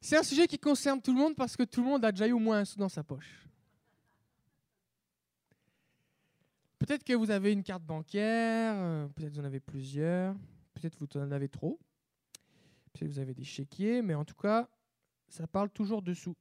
[0.00, 2.26] C'est un sujet qui concerne tout le monde parce que tout le monde a déjà
[2.26, 3.46] eu au moins un sou dans sa poche.
[6.78, 10.34] Peut-être que vous avez une carte bancaire, euh, peut-être vous en avez plusieurs,
[10.72, 11.78] peut-être vous en avez trop,
[12.92, 14.66] peut-être vous avez des chéquiers, mais en tout cas,
[15.28, 16.34] ça parle toujours de sous.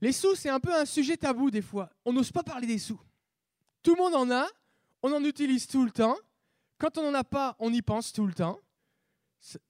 [0.00, 1.90] Les sous, c'est un peu un sujet tabou des fois.
[2.06, 3.00] On n'ose pas parler des sous.
[3.82, 4.46] Tout le monde en a,
[5.02, 6.16] on en utilise tout le temps.
[6.78, 8.58] Quand on n'en a pas, on y pense tout le temps.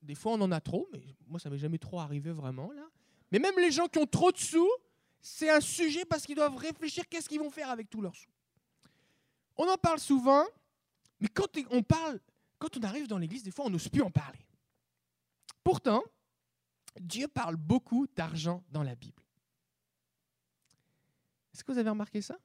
[0.01, 2.89] Des fois, on en a trop, mais moi, ça m'est jamais trop arrivé vraiment là.
[3.31, 4.69] Mais même les gens qui ont trop de sous,
[5.21, 8.31] c'est un sujet parce qu'ils doivent réfléchir qu'est-ce qu'ils vont faire avec tous leurs sous.
[9.57, 10.45] On en parle souvent,
[11.19, 12.19] mais quand on parle,
[12.57, 14.39] quand on arrive dans l'église, des fois, on n'ose plus en parler.
[15.63, 16.03] Pourtant,
[16.99, 19.21] Dieu parle beaucoup d'argent dans la Bible.
[21.53, 22.39] Est-ce que vous avez remarqué ça?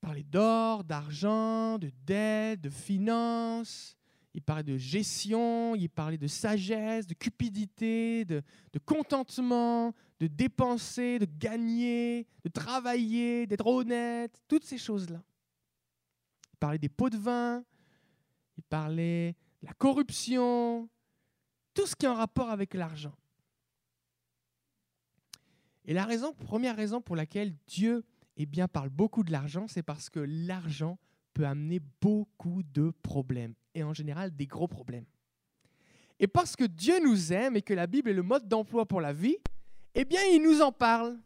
[0.00, 3.96] Parlait d'or, d'argent, de dette, de finances.
[4.32, 8.42] Il parlait de gestion, il parlait de sagesse, de cupidité, de,
[8.84, 15.22] contentement, de dépenser, de gagner, de travailler, d'être honnête, toutes ces choses-là.
[16.52, 17.64] Il parlait des pots de vin,
[18.56, 20.88] il parlait de la corruption,
[21.74, 23.14] tout ce qui est en rapport avec l'argent.
[25.84, 26.06] Et la
[26.38, 28.04] première raison pour laquelle Dieu
[28.36, 30.98] eh parle beaucoup de l'argent, c'est parce que l'argent
[31.34, 35.06] peut amener beaucoup de problèmes, et en général des gros problèmes.
[36.18, 39.00] Et parce que Dieu nous aime et que la Bible est le mode d'emploi pour
[39.00, 39.38] la vie,
[39.94, 41.18] eh bien, il nous en parle.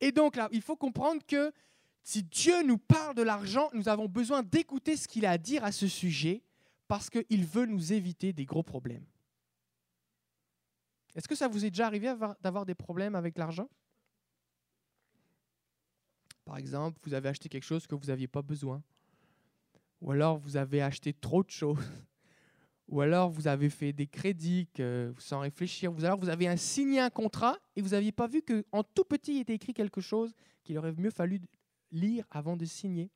[0.00, 1.52] Et donc là, il faut comprendre que
[2.02, 5.64] si Dieu nous parle de l'argent, nous avons besoin d'écouter ce qu'il a à dire
[5.64, 6.42] à ce sujet
[6.88, 9.04] parce qu'il veut nous éviter des gros problèmes.
[11.14, 13.68] Est-ce que ça vous est déjà arrivé d'avoir des problèmes avec l'argent?
[16.44, 18.82] Par exemple, vous avez acheté quelque chose que vous n'aviez pas besoin.
[20.00, 21.78] Ou alors vous avez acheté trop de choses
[22.88, 24.68] ou alors vous avez fait des crédits
[25.18, 28.84] sans réfléchir, ou alors vous avez signé un contrat et vous n'aviez pas vu qu'en
[28.84, 31.40] tout petit il était écrit quelque chose qu'il aurait mieux fallu
[31.90, 33.10] lire avant de signer.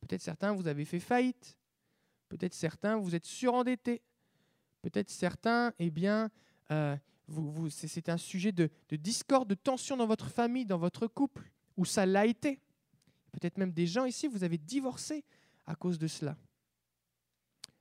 [0.00, 1.56] Peut-être certains vous avez fait faillite,
[2.28, 4.02] peut-être certains vous êtes surendettés,
[4.82, 6.30] peut-être certains, eh bien,
[6.70, 6.96] euh,
[7.26, 11.50] vous, c'est un sujet de, de discorde, de tension dans votre famille, dans votre couple,
[11.76, 12.60] ou ça l'a été.
[13.32, 15.24] Peut-être même des gens ici, vous avez divorcé
[15.66, 16.36] à cause de cela.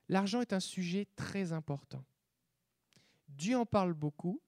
[0.08, 2.04] L'argent est un sujet très important.
[3.28, 4.42] Dieu en parle beaucoup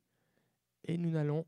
[0.85, 1.45] et nous n'allons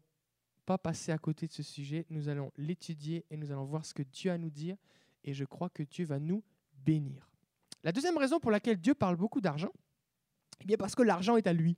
[0.65, 2.05] pas passer à côté de ce sujet.
[2.09, 4.77] Nous allons l'étudier et nous allons voir ce que Dieu a à nous dire
[5.23, 6.43] et je crois que Dieu va nous
[6.85, 7.29] bénir.
[7.83, 9.71] La deuxième raison pour laquelle Dieu parle beaucoup d'argent,
[10.61, 11.77] eh bien parce que l'argent est à lui.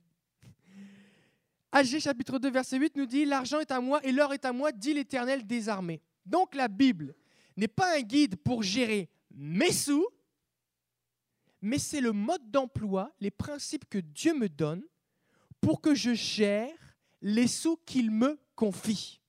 [1.72, 4.52] Agé chapitre 2 verset 8 nous dit l'argent est à moi et l'or est à
[4.52, 6.00] moi dit l'Éternel des armées.
[6.24, 7.14] Donc la Bible
[7.56, 10.06] n'est pas un guide pour gérer mes sous,
[11.62, 14.84] mais c'est le mode d'emploi, les principes que Dieu me donne
[15.60, 19.20] pour que je gère les sous qu'il me confie.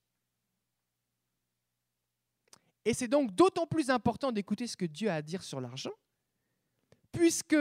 [2.86, 5.92] Et c'est donc d'autant plus important d'écouter ce que Dieu a à dire sur l'argent,
[7.12, 7.58] puisque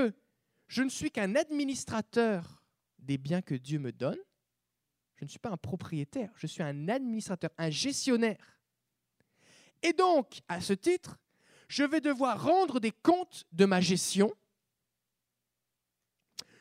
[0.68, 2.62] je ne suis qu'un administrateur
[2.98, 4.18] des biens que Dieu me donne.
[5.16, 8.55] Je ne suis pas un propriétaire, je suis un administrateur, un gestionnaire.
[9.86, 11.16] Et donc, à ce titre,
[11.68, 14.32] je vais devoir rendre des comptes de ma gestion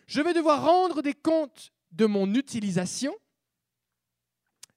[0.08, 3.16] je vais devoir rendre des comptes de mon utilisation.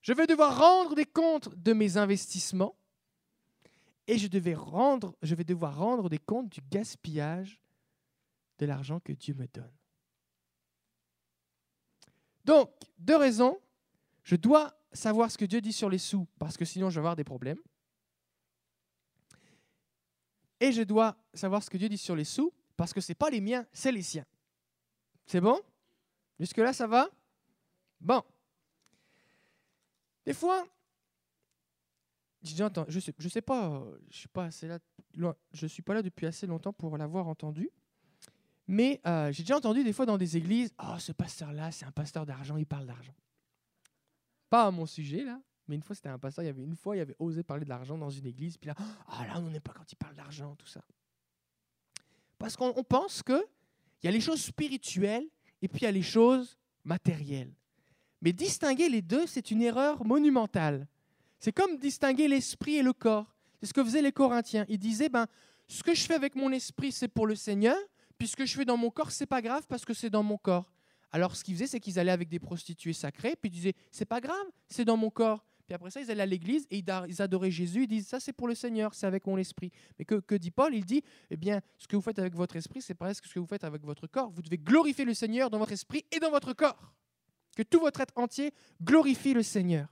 [0.01, 2.77] Je vais devoir rendre des comptes de mes investissements.
[4.07, 7.61] Et je, vais devoir rendre des comptes du gaspillage
[8.59, 9.75] de l'argent que Dieu me donne.
[12.47, 13.61] Donc, deux raisons.
[14.23, 17.01] Je dois savoir ce que Dieu dit sur les sous, parce que sinon je vais
[17.01, 17.61] avoir des problèmes.
[20.61, 23.17] Et je dois savoir ce que Dieu dit sur les sous, parce que ce n'est
[23.17, 24.27] pas les miens, c'est les siens.
[25.27, 25.61] C'est bon?
[26.39, 27.09] Jusque-là, ça va?
[28.01, 28.23] Bon.
[30.25, 30.67] Des fois,
[32.43, 34.49] je sais, pas, je suis pas
[35.15, 35.35] là,
[35.67, 37.71] suis pas depuis assez longtemps pour l'avoir entendu,
[38.67, 41.93] mais euh, j'ai déjà entendu des fois dans des églises, oh ce pasteur-là, c'est un
[41.93, 43.15] pasteur d'argent, il parle d'argent.
[44.51, 46.77] Pas à mon sujet là, mais une fois c'était un pasteur, il y avait une
[46.77, 48.75] fois, il avait osé parler de l'argent dans une église, puis là,
[49.09, 50.83] ah là, on n'est pas quand il parle d'argent, tout ça.
[52.39, 53.45] Parce qu'on pense que
[54.03, 55.27] il y a les choses spirituelles
[55.61, 57.53] et puis il y a les choses matérielles.
[58.21, 60.87] Mais distinguer les deux, c'est une erreur monumentale.
[61.39, 63.37] C'est comme distinguer l'esprit et le corps.
[63.61, 64.65] C'est ce que faisaient les Corinthiens.
[64.69, 65.27] Ils disaient, ben,
[65.67, 67.77] ce que je fais avec mon esprit, c'est pour le Seigneur,
[68.17, 70.23] puis ce que je fais dans mon corps, c'est pas grave parce que c'est dans
[70.23, 70.73] mon corps.
[71.11, 74.05] Alors ce qu'ils faisaient, c'est qu'ils allaient avec des prostituées sacrées, puis ils disaient, c'est
[74.05, 75.45] pas grave, c'est dans mon corps.
[75.69, 78.33] Puis après ça, ils allaient à l'église et ils adoraient Jésus, ils disent ça c'est
[78.33, 79.71] pour le Seigneur, c'est avec mon esprit.
[79.99, 80.75] Mais que, que dit Paul?
[80.75, 83.39] Il dit, eh bien, ce que vous faites avec votre esprit, c'est presque ce que
[83.39, 84.31] vous faites avec votre corps.
[84.31, 86.95] Vous devez glorifier le Seigneur dans votre esprit et dans votre corps.
[87.55, 89.89] Que tout votre être entier glorifie le Seigneur.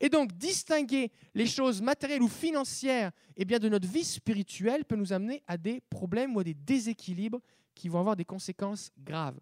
[0.00, 4.96] Et donc, distinguer les choses matérielles ou financières eh bien, de notre vie spirituelle peut
[4.96, 7.40] nous amener à des problèmes ou à des déséquilibres
[7.74, 9.38] qui vont avoir des conséquences graves.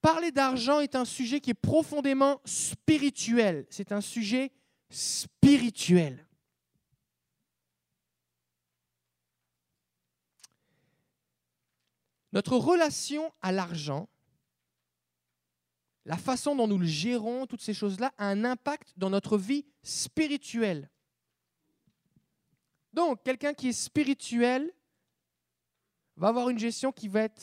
[0.00, 3.66] Parler d'argent est un sujet qui est profondément spirituel.
[3.70, 4.52] C'est un sujet
[4.90, 6.26] spirituel.
[12.32, 14.08] Notre relation à l'argent
[16.06, 19.66] la façon dont nous le gérons, toutes ces choses-là, a un impact dans notre vie
[19.82, 20.88] spirituelle.
[22.92, 24.72] Donc, quelqu'un qui est spirituel
[26.16, 27.42] va avoir une gestion qui va être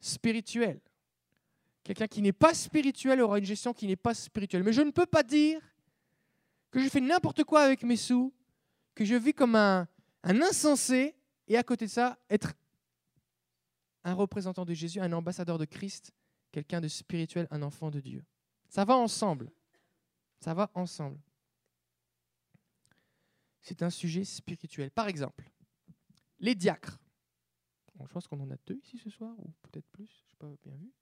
[0.00, 0.80] spirituelle.
[1.84, 4.62] Quelqu'un qui n'est pas spirituel aura une gestion qui n'est pas spirituelle.
[4.62, 5.60] Mais je ne peux pas dire
[6.70, 8.32] que je fais n'importe quoi avec mes sous,
[8.94, 9.88] que je vis comme un,
[10.22, 11.14] un insensé,
[11.46, 12.52] et à côté de ça, être
[14.04, 16.12] un représentant de Jésus, un ambassadeur de Christ
[16.52, 18.24] quelqu'un de spirituel, un enfant de Dieu.
[18.68, 19.50] Ça va ensemble.
[20.40, 21.18] Ça va ensemble.
[23.60, 24.90] C'est un sujet spirituel.
[24.90, 25.50] Par exemple,
[26.38, 26.98] les diacres.
[28.06, 30.56] Je pense qu'on en a deux ici ce soir, ou peut-être plus, je n'ai pas
[30.62, 30.92] bien vu.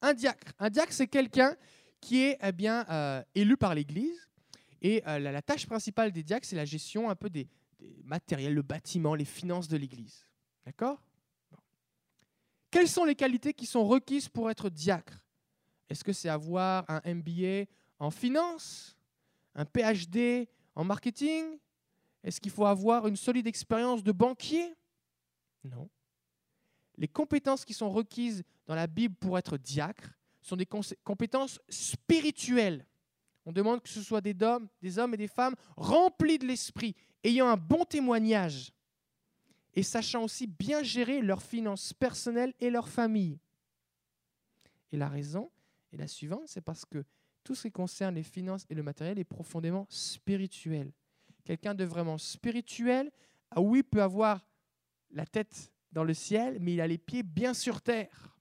[0.00, 0.52] Un diacre.
[0.58, 1.56] Un diacre, c'est quelqu'un
[2.00, 4.28] qui est eh bien, euh, élu par l'Église.
[4.82, 7.48] Et euh, la, tâche principale des diacres, c'est la gestion un peu des,
[8.04, 10.26] matériels, le bâtiment, les finances de l'Église.
[10.64, 11.02] D'accord?
[12.70, 15.24] Quelles sont les qualités qui sont requises pour être diacre?
[15.88, 17.66] Est-ce que c'est avoir un MBA
[17.98, 18.96] en finance,
[19.54, 21.58] un PhD en marketing?
[22.22, 24.74] Est-ce qu'il faut avoir une solide expérience de banquier?
[25.62, 25.88] Non.
[26.96, 30.68] Les compétences qui sont requises dans la Bible pour être diacre sont des
[31.04, 32.86] compétences spirituelles.
[33.46, 36.94] On demande que ce soit des hommes, des hommes et des femmes remplis de l'esprit,
[37.22, 38.72] ayant un bon témoignage,
[39.74, 43.38] et sachant aussi bien gérer leurs finances personnelles et leur famille.
[44.92, 45.50] Et la raison
[45.92, 47.04] est la suivante, c'est parce que
[47.42, 50.92] tout ce qui concerne les finances et le matériel est profondément spirituel.
[51.44, 53.10] Quelqu'un de vraiment spirituel,
[53.50, 54.46] ah oui, peut avoir
[55.10, 58.36] la tête dans le ciel, mais il a les pieds bien sur terre.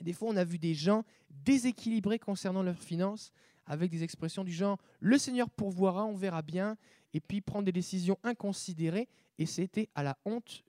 [0.00, 3.32] Des fois, on a vu des gens déséquilibrés concernant leurs finances,
[3.66, 6.76] avec des expressions du genre le Seigneur pourvoira, on verra bien,
[7.14, 9.08] et puis prendre des décisions inconsidérées,
[9.38, 10.64] et c'était à la honte,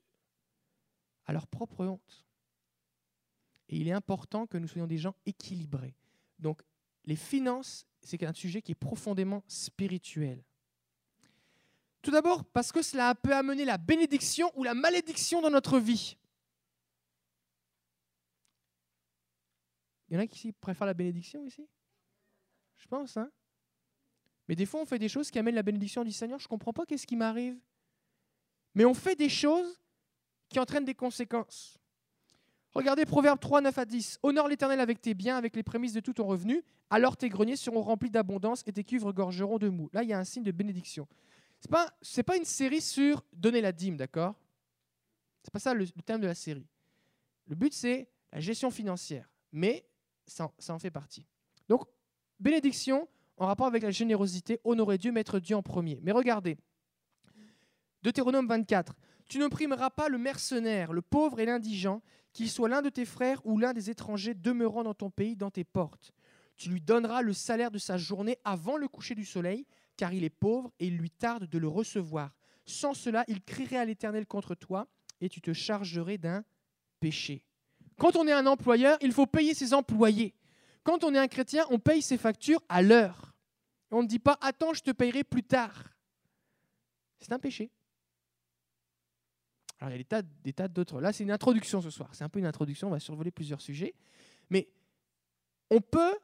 [1.26, 2.26] à leur propre honte.
[3.68, 5.94] Et il est important que nous soyons des gens équilibrés.
[6.38, 6.62] Donc,
[7.04, 10.42] les finances, c'est un sujet qui est profondément spirituel.
[12.02, 16.16] Tout d'abord, parce que cela peut amener la bénédiction ou la malédiction dans notre vie.
[20.08, 21.68] Il y en a qui préfèrent la bénédiction ici?
[22.76, 23.30] Je pense, hein
[24.48, 26.38] Mais des fois, on fait des choses qui amènent la bénédiction du Seigneur.
[26.38, 27.56] Je ne comprends pas qu'est-ce qui m'arrive.
[28.74, 29.80] Mais on fait des choses
[30.48, 31.78] qui entraînent des conséquences.
[32.72, 34.18] Regardez Proverbe 3, 9 à 10.
[34.22, 37.56] Honore l'Éternel avec tes biens, avec les prémices de tout ton revenu, alors tes greniers
[37.56, 39.90] seront remplis d'abondance et tes cuivres gorgeront de mou.
[39.92, 41.06] Là, il y a un signe de bénédiction.
[41.60, 41.92] Ce n'est pas,
[42.26, 44.34] pas une série sur donner la dîme, d'accord?
[45.42, 46.66] Ce n'est pas ça le, thème de la série.
[47.46, 49.86] Le but, c'est la gestion financière, mais
[50.26, 51.26] ça, ça en fait partie.
[51.68, 51.84] Donc,
[52.38, 55.98] bénédiction en rapport avec la générosité, honorer Dieu, mettre Dieu en premier.
[56.02, 56.58] Mais regardez,
[58.02, 58.94] Deutéronome 24.
[59.28, 62.02] Tu n'opprimeras pas le mercenaire, le pauvre et l'indigent,
[62.32, 65.50] qu'il soit l'un de tes frères ou l'un des étrangers demeurant dans ton pays, dans
[65.50, 66.12] tes portes.
[66.56, 69.66] Tu lui donneras le salaire de sa journée avant le coucher du soleil,
[70.00, 72.34] car il est pauvre et il lui tarde de le recevoir.
[72.64, 74.88] Sans cela, il crierait à l'Éternel contre toi,
[75.20, 76.42] et tu te chargerais d'un
[77.00, 77.44] péché.
[77.98, 80.34] Quand on est un employeur, il faut payer ses employés.
[80.84, 83.34] Quand on est un chrétien, on paye ses factures à l'heure.
[83.90, 85.92] On ne dit pas attends, je te payerai plus tard.
[87.18, 87.70] C'est un péché.
[89.80, 90.98] Alors, il y a des tas, d'autres.
[91.02, 92.08] Là, c'est une introduction ce soir.
[92.14, 92.88] C'est un peu une introduction.
[92.88, 93.92] On va survoler plusieurs sujets.
[94.48, 94.70] Mais
[95.68, 96.16] on peut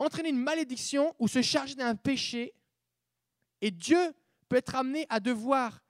[0.00, 2.54] entraîner une malédiction ou se charger d'un péché.
[3.64, 4.12] Et Dieu
[4.50, 5.82] peut être amené à devoir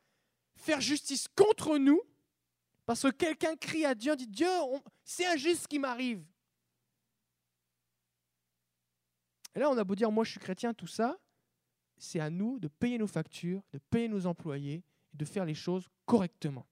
[0.54, 2.00] faire justice contre nous
[2.86, 4.46] parce que quelqu'un crie à Dieu, dit Dieu,
[5.02, 6.24] c'est injuste ce qui m'arrive.
[9.56, 11.18] Et là, on a beau dire, moi je suis chrétien, tout ça,
[11.96, 15.54] c'est à nous de payer nos factures, de payer nos employés et de faire les
[15.54, 16.68] choses correctement.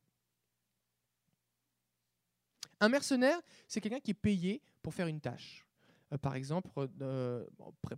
[2.79, 5.67] Un mercenaire, c'est quelqu'un qui est payé pour faire une tâche.
[6.13, 7.45] Euh, par exemple, euh,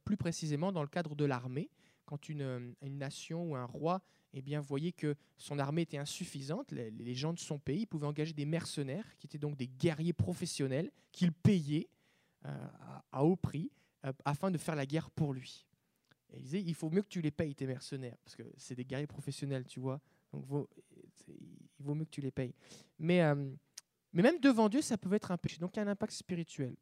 [0.07, 1.69] plus précisément dans le cadre de l'armée,
[2.05, 6.73] quand euh, une, nation ou un roi eh bien, voyait que son armée était insuffisante,
[6.73, 10.91] les, gens de son pays pouvaient engager des mercenaires, qui étaient donc des guerriers professionnels,
[11.13, 11.89] qu'ils payaient
[12.43, 13.71] à, haut prix
[14.05, 15.67] euh, afin de faire la guerre pour lui.
[16.37, 18.85] Il disait, il faut mieux que tu les payes, tes mercenaires, parce que c'est des
[18.85, 20.01] guerriers professionnels, tu vois.
[20.33, 20.45] Donc
[21.29, 22.55] il vaut mieux que tu les payes.
[23.03, 23.55] Euh,
[24.13, 25.59] mais même devant Dieu, ça peut être un péché.
[25.59, 26.75] Donc il y a un impact spirituel.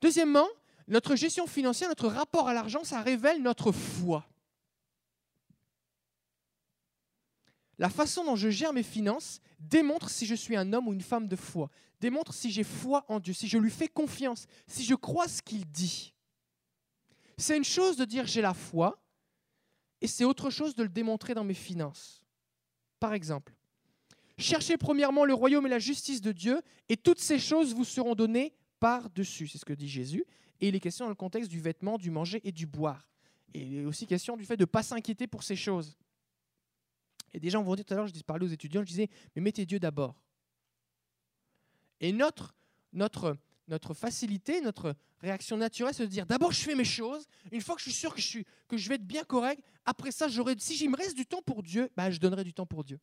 [0.00, 0.46] Deuxièmement,
[0.86, 4.26] notre gestion financière, notre rapport à l'argent, ça révèle notre foi.
[7.78, 11.00] La façon dont je gère mes finances démontre si je suis un homme ou une
[11.00, 14.84] femme de foi, démontre si j'ai foi en Dieu, si je lui fais confiance, si
[14.84, 16.14] je crois ce qu'il dit.
[17.36, 19.02] C'est une chose de dire j'ai la foi,
[20.00, 22.24] et c'est autre chose de le démontrer dans mes finances.
[23.00, 23.54] Par exemple,
[24.38, 28.14] cherchez premièrement le royaume et la justice de Dieu, et toutes ces choses vous seront
[28.14, 29.48] données par-dessus.
[29.48, 30.24] C'est ce que dit Jésus.
[30.60, 33.08] Et il est question dans le contexte du vêtement, du manger et du boire.
[33.54, 35.96] Et il est aussi question du fait de ne pas s'inquiéter pour ces choses.
[37.34, 39.42] Et des gens vont dire tout à l'heure, je parlais aux étudiants, je disais, mais
[39.42, 40.14] mettez Dieu d'abord.
[42.00, 42.54] Et notre,
[42.92, 43.36] notre,
[43.66, 47.74] notre facilité, notre réaction naturelle, c'est de dire, d'abord je fais mes choses, une fois
[47.74, 50.28] que je suis sûr que je, suis, que je vais être bien correct, après ça,
[50.28, 53.00] si il me reste du temps pour Dieu, bah, je donnerai du temps pour Dieu.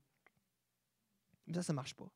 [1.45, 2.09] Mais ça, ça ne marche pas.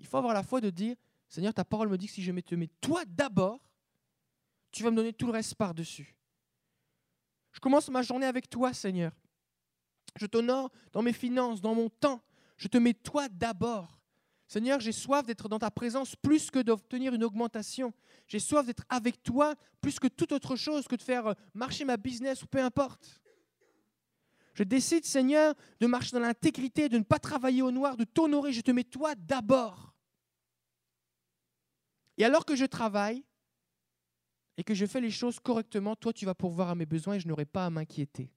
[0.00, 0.96] Il faut avoir la foi de dire,
[1.28, 3.60] Seigneur, ta parole me dit que si je te mets toi d'abord,
[4.72, 6.16] tu vas me donner tout le reste par-dessus.
[7.52, 9.12] Je commence ma journée avec toi, Seigneur.
[10.16, 12.22] Je t'honore dans mes finances, dans mon temps.
[12.56, 14.00] Je te mets toi d'abord.
[14.50, 17.94] Seigneur, j'ai soif d'être dans ta présence plus que d'obtenir une augmentation.
[18.26, 21.84] J'ai soif d'être avec toi plus que toute autre chose, que de faire euh, marcher
[21.84, 23.20] ma business ou peu importe.
[24.54, 28.52] Je décide, Seigneur, de marcher dans l'intégrité, de ne pas travailler au noir, de t'honorer.
[28.52, 29.94] Je te mets toi d'abord.
[32.18, 33.24] Et alors que je travaille
[34.56, 37.20] et que je fais les choses correctement, toi, tu vas pourvoir à mes besoins et
[37.20, 38.30] je n'aurai pas à m'inquiéter.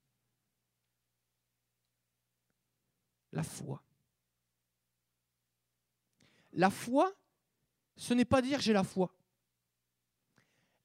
[3.34, 3.84] La foi.
[6.54, 7.14] La foi,
[7.98, 9.14] ce n'est pas dire j'ai la foi.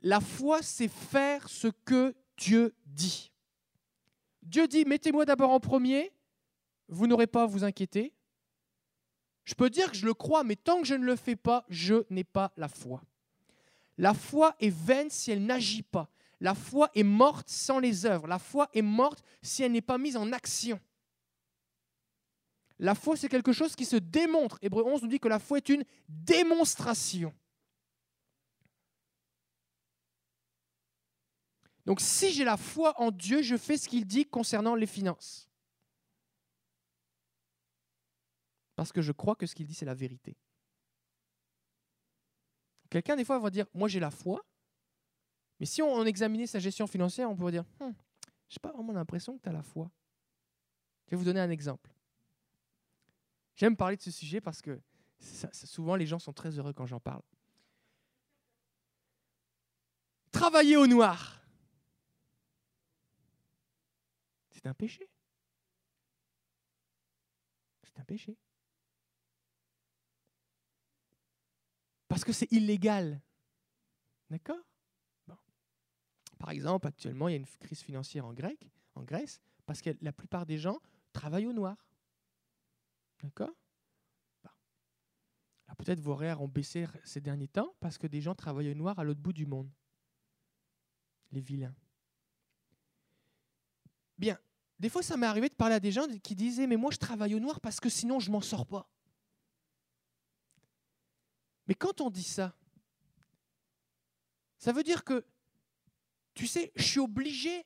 [0.01, 3.31] La foi, c'est faire ce que Dieu dit.
[4.43, 6.13] Dieu dit, mettez-moi d'abord en premier,
[6.89, 8.15] vous n'aurez pas à vous inquiéter.
[9.45, 11.65] Je peux dire que je le crois, mais tant que je ne le fais pas,
[11.69, 13.03] je n'ai pas la foi.
[13.99, 16.11] La foi est vaine si elle n'agit pas.
[16.41, 18.29] La foi est morte sans les œuvres.
[18.29, 20.81] La foi est morte si elle n'est pas mise en action.
[22.79, 24.59] La foi, c'est quelque chose qui se démontre.
[24.63, 27.35] Hébreu 11 nous dit que la foi est une démonstration.
[31.85, 35.49] Donc si j'ai la foi en Dieu, je fais ce qu'il dit concernant les finances.
[38.77, 40.37] Parce que je crois que ce qu'il dit, c'est la vérité.
[42.91, 44.45] Quelqu'un, des fois, va dire, moi j'ai la foi,
[45.59, 47.91] mais si on, examinait sa gestion financière, on pourrait dire, hmm,
[48.49, 49.91] je n'ai pas vraiment l'impression que tu as la foi.
[51.07, 51.91] Je vais vous donner un exemple.
[53.59, 54.81] J'aime parler de ce sujet parce que
[55.53, 57.23] souvent les gens sont très heureux quand j'en parle.
[60.31, 61.43] Travailler au noir,
[64.53, 65.11] c'est un péché.
[67.83, 68.37] C'est un péché.
[72.07, 73.21] Parce que c'est illégal.
[74.31, 74.57] D'accord?
[76.39, 78.33] Par exemple, actuellement, il y a une crise financière en,
[78.95, 80.79] en Grèce parce que la plupart des gens
[81.13, 81.77] travaillent au noir.
[83.23, 83.51] D'accord?
[85.67, 88.75] Alors peut-être vos horaires ont baissé ces derniers temps parce que des gens travaillent au
[88.75, 89.71] noir à l'autre bout du monde.
[91.31, 91.75] Les vilains.
[94.17, 94.39] Bien,
[94.79, 96.97] des fois ça m'est arrivé de parler à des gens qui disaient mais moi je
[96.97, 98.89] travaille au noir parce que sinon je m'en sors pas.
[101.67, 102.57] Mais quand on dit ça,
[104.59, 105.25] ça veut dire que,
[106.35, 107.65] tu sais, je suis obligé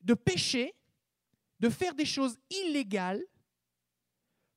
[0.00, 0.74] de pécher,
[1.60, 3.22] de faire des choses illégales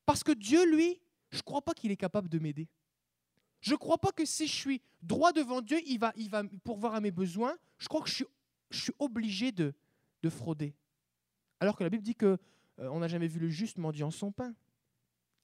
[0.06, 2.68] parce que Dieu, lui, je ne crois pas qu'il est capable de m'aider.
[3.62, 6.30] Je ne crois pas que si je suis droit devant Dieu, il va, il
[6.64, 7.58] pourvoir à mes besoins.
[7.80, 8.26] Je crois que je suis,
[8.70, 9.74] je suis obligé de,
[10.22, 10.76] de frauder.
[11.60, 12.38] Alors que la Bible dit que
[12.80, 14.54] euh, on n'a jamais vu le juste mendiant son pain,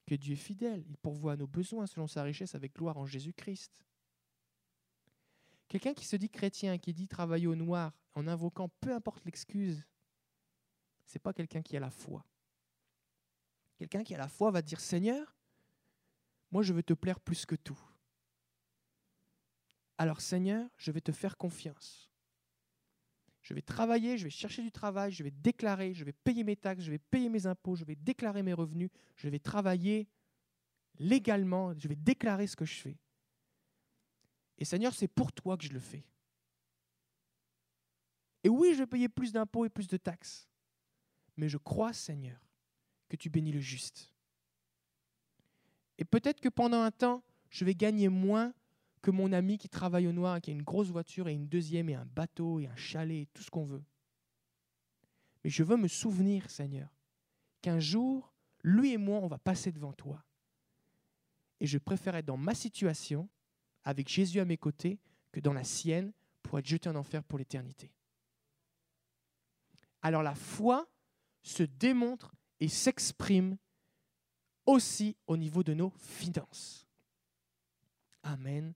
[0.05, 3.05] que Dieu est fidèle, il pourvoit à nos besoins selon sa richesse avec gloire en
[3.05, 3.85] Jésus-Christ.
[5.67, 9.85] Quelqu'un qui se dit chrétien, qui dit travailler au noir en invoquant peu importe l'excuse,
[11.05, 12.25] c'est pas quelqu'un qui a la foi.
[13.81, 15.35] Quelqu'un qui à la foi va dire Seigneur,
[16.51, 17.79] moi je veux te plaire plus que tout.
[19.97, 22.11] Alors Seigneur, je vais te faire confiance.
[23.41, 26.55] Je vais travailler, je vais chercher du travail, je vais déclarer, je vais payer mes
[26.55, 30.07] taxes, je vais payer mes impôts, je vais déclarer mes revenus, je vais travailler
[30.99, 32.99] légalement, je vais déclarer ce que je fais.
[34.59, 36.05] Et Seigneur, c'est pour toi que je le fais.
[38.43, 40.47] Et oui, je vais payer plus d'impôts et plus de taxes.
[41.35, 42.50] Mais je crois, Seigneur,
[43.11, 44.13] que tu bénis le juste.
[45.97, 48.53] Et peut-être que pendant un temps, je vais gagner moins
[49.01, 51.89] que mon ami qui travaille au noir, qui a une grosse voiture et une deuxième
[51.89, 53.83] et un bateau et un chalet, et tout ce qu'on veut.
[55.43, 56.87] Mais je veux me souvenir, Seigneur,
[57.61, 60.23] qu'un jour, lui et moi, on va passer devant toi.
[61.59, 63.27] Et je préfère être dans ma situation,
[63.83, 64.99] avec Jésus à mes côtés,
[65.33, 66.13] que dans la sienne,
[66.43, 67.91] pour être jeté en enfer pour l'éternité.
[70.01, 70.89] Alors la foi
[71.43, 73.57] se démontre et s'exprime
[74.65, 76.87] aussi au niveau de nos finances.
[78.23, 78.73] Amen.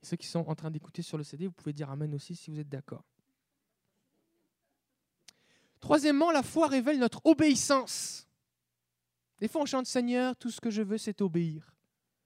[0.00, 2.50] ceux qui sont en train d'écouter sur le CD, vous pouvez dire Amen aussi si
[2.50, 3.04] vous êtes d'accord.
[5.80, 8.26] Troisièmement, la foi révèle notre obéissance.
[9.38, 11.74] Des fois, on chante Seigneur, tout ce que je veux, c'est obéir.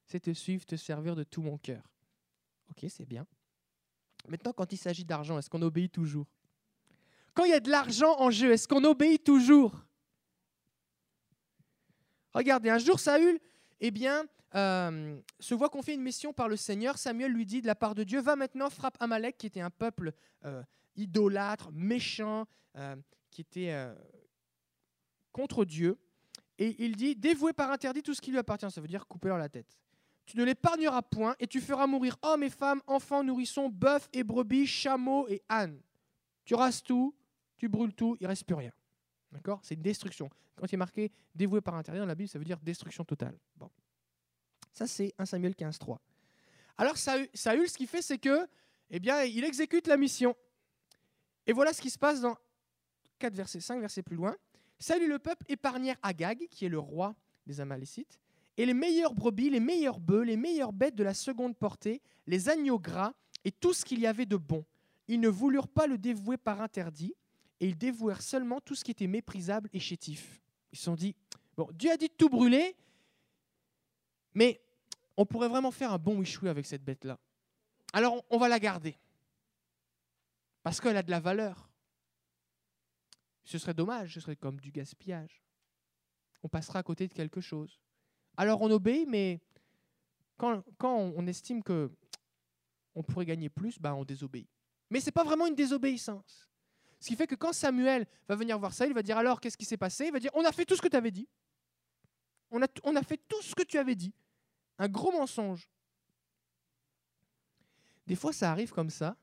[0.07, 1.83] C'est te suivre, te servir de tout mon cœur.
[2.71, 3.27] Ok, c'est bien.
[4.29, 6.27] Maintenant, quand il s'agit d'argent, est-ce qu'on obéit toujours?
[7.35, 9.75] Quand il y a de l'argent en jeu, est-ce qu'on obéit toujours?
[12.35, 13.39] Regardez, un jour, Saül,
[13.81, 14.25] eh bien,
[14.55, 16.99] euh, se voit confier une mission par le Seigneur.
[16.99, 19.71] Samuel lui dit de la part de Dieu, va maintenant, frappe Amalek, qui était un
[19.71, 20.13] peuple
[20.45, 20.63] euh,
[20.97, 22.47] idolâtre, méchant,
[22.77, 22.97] euh,
[23.31, 23.75] qui était
[25.33, 25.99] contre Dieu.
[26.59, 28.71] Et il dit, dévoué par interdit tout ce qui lui appartient.
[28.71, 29.79] Ça veut dire couper leur la tête.
[30.27, 34.23] Tu ne l'épargneras point et tu feras mourir hommes et femmes, enfants, nourrissons, bœufs et
[34.23, 35.81] brebis, chameaux et ânes.
[36.45, 37.15] Tu rases tout,
[37.57, 38.73] tu brûles tout, il reste plus rien.
[39.33, 39.61] D'accord?
[39.63, 40.29] C'est une destruction.
[40.57, 43.39] Quand il est marqué dévoué par interdit dans la Bible, ça veut dire destruction totale.
[43.57, 43.71] Bon.
[44.73, 46.01] Ça, c'est 1 Samuel 15, 3.
[46.79, 47.29] Alors, Saül,
[47.69, 48.47] ce qu'il fait, c'est que,
[48.91, 50.37] eh bien, il exécute la mission.
[51.47, 52.37] Et voilà ce qui se passe dans
[53.19, 54.37] 4 versets, 5 versets plus loin.
[54.79, 57.15] Salut le peuple épargnèrent Agag, qui est le roi
[57.47, 58.21] des Amalécites,
[58.57, 62.49] et les meilleures brebis, les meilleurs bœufs, les meilleures bêtes de la seconde portée, les
[62.49, 64.65] agneaux gras et tout ce qu'il y avait de bon.
[65.09, 67.15] Ils ne voulurent pas le dévouer par interdit,
[67.63, 70.43] et ils dévouèrent seulement tout ce qui était méprisable et chétif.
[70.73, 71.15] Ils se sont dit,
[71.57, 72.75] bon, Dieu a dit de tout brûler,
[74.35, 74.61] mais
[75.17, 77.21] on pourrait vraiment faire un bon wichoui avec cette bête-là.
[77.93, 78.99] Alors on va la garder,
[80.65, 81.71] parce qu'elle a de la valeur.
[83.45, 85.41] Ce serait dommage, ce serait comme du gaspillage.
[86.43, 87.79] On passera à côté de quelque chose.
[88.37, 89.41] Alors on obéit, mais
[90.37, 91.93] quand, on estime que
[92.97, 94.49] on pourrait gagner plus, bah on désobéit.
[94.91, 96.49] Mais ce n'est pas vraiment une désobéissance.
[97.03, 99.57] Ce qui fait que quand Samuel va venir voir ça, il va dire alors qu'est-ce
[99.57, 100.07] qui s'est passé?
[100.07, 101.29] Il va dire on a fait tout ce que tu avais dit.
[102.53, 104.15] On a, fait tout ce que tu avais dit.
[104.79, 105.69] Un gros mensonge.
[108.07, 109.17] Des fois, ça arrive comme ça,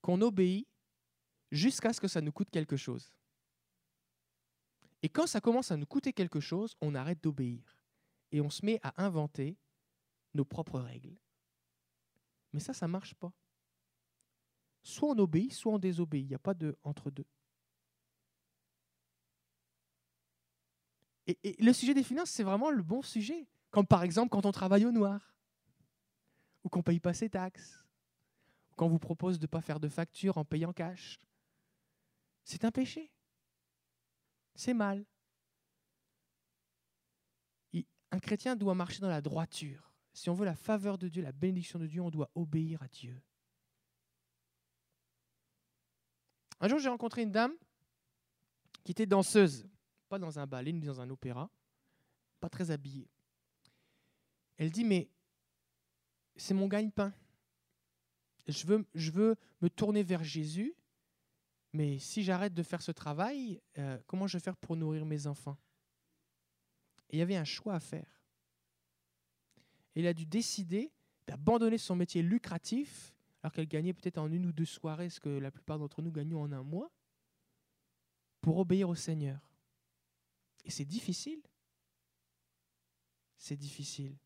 [0.00, 0.66] qu'on obéit
[1.50, 3.12] jusqu'à ce que ça nous coûte quelque chose.
[5.02, 7.76] Et quand ça commence à nous coûter quelque chose, on arrête d'obéir.
[8.32, 9.58] Et on se met à inventer
[10.32, 11.18] nos propres règles.
[12.54, 13.34] Mais ça, ça ne marche pas.
[14.86, 16.22] Soit on obéit, soit on désobéit.
[16.22, 17.26] Il n'y a pas de entre deux.
[21.26, 23.48] Et, le sujet des finances, c'est vraiment le bon sujet.
[23.70, 25.34] Comme par exemple quand on travaille au noir,
[26.62, 27.84] ou qu'on ne paye pas ses taxes,
[28.70, 31.20] ou qu'on vous propose de ne pas faire de facture en payant cash.
[32.44, 33.10] C'est un péché
[34.54, 35.04] c'est mal.
[38.12, 39.92] Un chrétien doit marcher dans la droiture.
[40.14, 42.88] Si on veut la faveur de Dieu, la bénédiction de Dieu, on doit obéir à
[42.88, 43.20] Dieu.
[46.60, 47.52] Un jour, j'ai rencontré une dame
[48.84, 49.66] qui était danseuse,
[50.08, 51.50] pas dans un ballet ni dans un opéra,
[52.40, 53.08] pas très habillée.
[54.56, 55.10] Elle dit, mais
[56.36, 57.12] c'est mon gagne-pain.
[58.46, 60.74] Je veux, me tourner vers Jésus
[61.76, 65.26] mais si j'arrête de faire ce travail, euh, comment je vais faire pour nourrir mes
[65.26, 65.58] enfants?
[67.10, 68.22] Il y avait un choix à faire.
[69.94, 70.90] Il a dû décider
[71.26, 73.14] d'abandonner son métier lucratif,
[73.46, 76.10] alors qu'elle gagnait peut-être en une ou deux soirées ce que la plupart d'entre nous
[76.10, 76.90] gagnons en un mois,
[78.40, 79.38] pour obéir au Seigneur.
[80.64, 81.40] Et c'est difficile.
[83.36, 84.18] C'est difficile.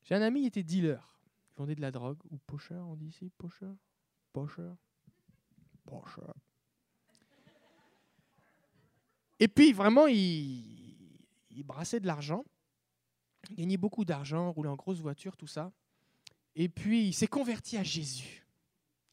[0.00, 1.20] J'ai un ami, qui était dealer
[1.58, 3.76] vendait de la drogue, ou pocheur, on dit ici, pocheur?
[4.32, 4.78] Pocheur
[5.84, 6.34] Pocheur.
[9.38, 11.18] Et puis, vraiment, il,
[11.50, 12.46] il brassait de l'argent,
[13.52, 15.72] gagnait beaucoup d'argent, roulait en grosse voiture, tout ça.
[16.56, 18.46] Et puis, il s'est converti à Jésus.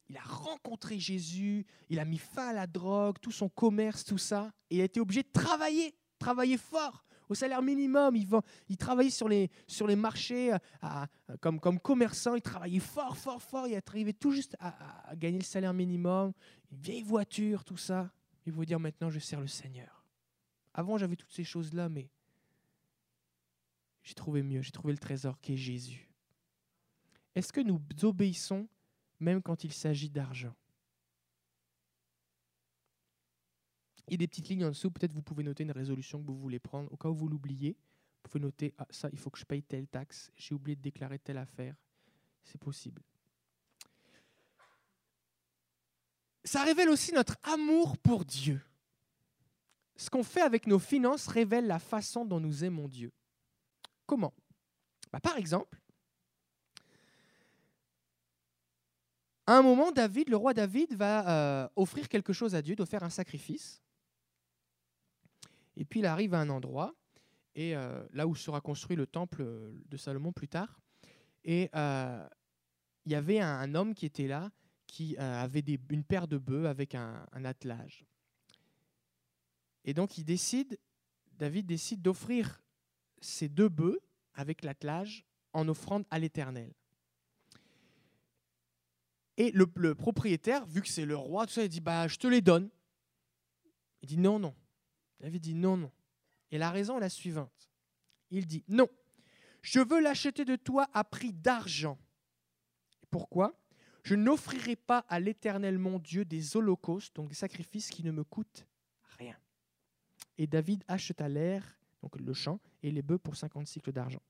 [0.10, 4.18] Il a rencontré Jésus, il a mis fin à la drogue, tout son commerce, tout
[4.18, 8.16] ça, et il a été obligé de travailler, travailler fort au salaire minimum.
[8.16, 8.28] Il,
[8.70, 11.06] il travaillait sur les, sur les marchés euh,
[11.40, 12.36] comme, comme commerçant.
[12.36, 13.68] Il travaillait fort, fort, fort.
[13.68, 14.74] Il arrivait tout juste à,
[15.16, 16.34] gagner le salaire minimum.
[16.72, 18.10] Une vieille voiture, tout ça.
[18.46, 20.06] Il veut dire maintenant, je sers le Seigneur.
[20.74, 22.10] Avant, j'avais toutes ces choses-là, mais
[24.08, 24.62] j'ai trouvé mieux.
[24.62, 26.10] J'ai trouvé le trésor qui est Jésus.
[27.36, 28.70] Est-ce que nous obéissons
[29.20, 30.56] même quand il s'agit d'argent?
[34.08, 36.28] Il y a des petites lignes en dessous, peut-être vous pouvez noter une résolution que
[36.28, 37.76] vous voulez prendre, au cas où vous l'oubliez,
[38.24, 41.20] pouvez noter, ah, ça, il faut que je paye telle taxe, j'ai oublié de déclarer
[41.20, 41.76] telle affaire.
[42.46, 43.04] C'est possible.
[46.46, 48.62] Ça révèle aussi notre amour pour Dieu.
[49.98, 53.12] Ce qu'on fait avec nos finances révèle la façon dont nous aimons Dieu.
[54.08, 54.34] Comment?
[55.12, 55.80] Bah, Par exemple,
[59.46, 61.30] à un moment, David, le roi David, va
[61.64, 63.82] euh, offrir quelque chose à Dieu, doit faire un sacrifice.
[65.78, 66.96] Et puis il arrive à un endroit,
[67.56, 69.46] et euh, là où sera construit le temple
[69.86, 70.82] de Salomon plus tard.
[71.46, 72.28] Et euh,
[73.06, 74.52] il y avait un, homme qui était là,
[74.86, 78.06] qui avait une paire de bœufs avec un, un attelage.
[79.86, 80.78] Et donc il décide,
[81.38, 82.62] David décide d'offrir
[83.22, 84.00] ces deux bœufs
[84.34, 86.74] avec l'attelage en offrande à l'Éternel.
[89.38, 92.28] Et le, propriétaire, vu que c'est le roi, tout ça, il dit bah, Je te
[92.28, 92.70] les donne.
[94.02, 94.56] Il dit Non, non.
[95.20, 95.92] David dit Non, non.
[96.52, 97.70] Et la raison est la suivante.
[98.32, 98.90] Il dit Non,
[99.62, 102.00] je veux l'acheter de toi à prix d'argent.
[103.10, 103.60] Pourquoi?
[104.04, 108.24] Je n'offrirai pas à l'Éternel mon Dieu des holocaustes, donc des sacrifices qui ne me
[108.24, 108.66] coûtent
[109.18, 109.38] rien.
[110.38, 114.22] Et David acheta l'air, donc le champ, et les bœufs pour 50 cycles d'argent.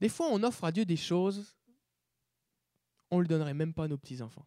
[0.00, 1.56] Des fois, on offre à Dieu des choses
[3.10, 4.46] on ne le donnerait même pas à nos petits-enfants.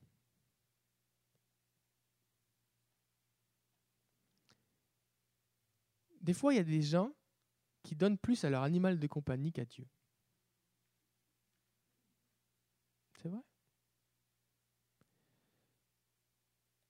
[6.21, 7.11] Des fois, il y a des gens
[7.83, 9.87] qui donnent plus à leur animal de compagnie qu'à Dieu.
[13.21, 13.41] C'est vrai.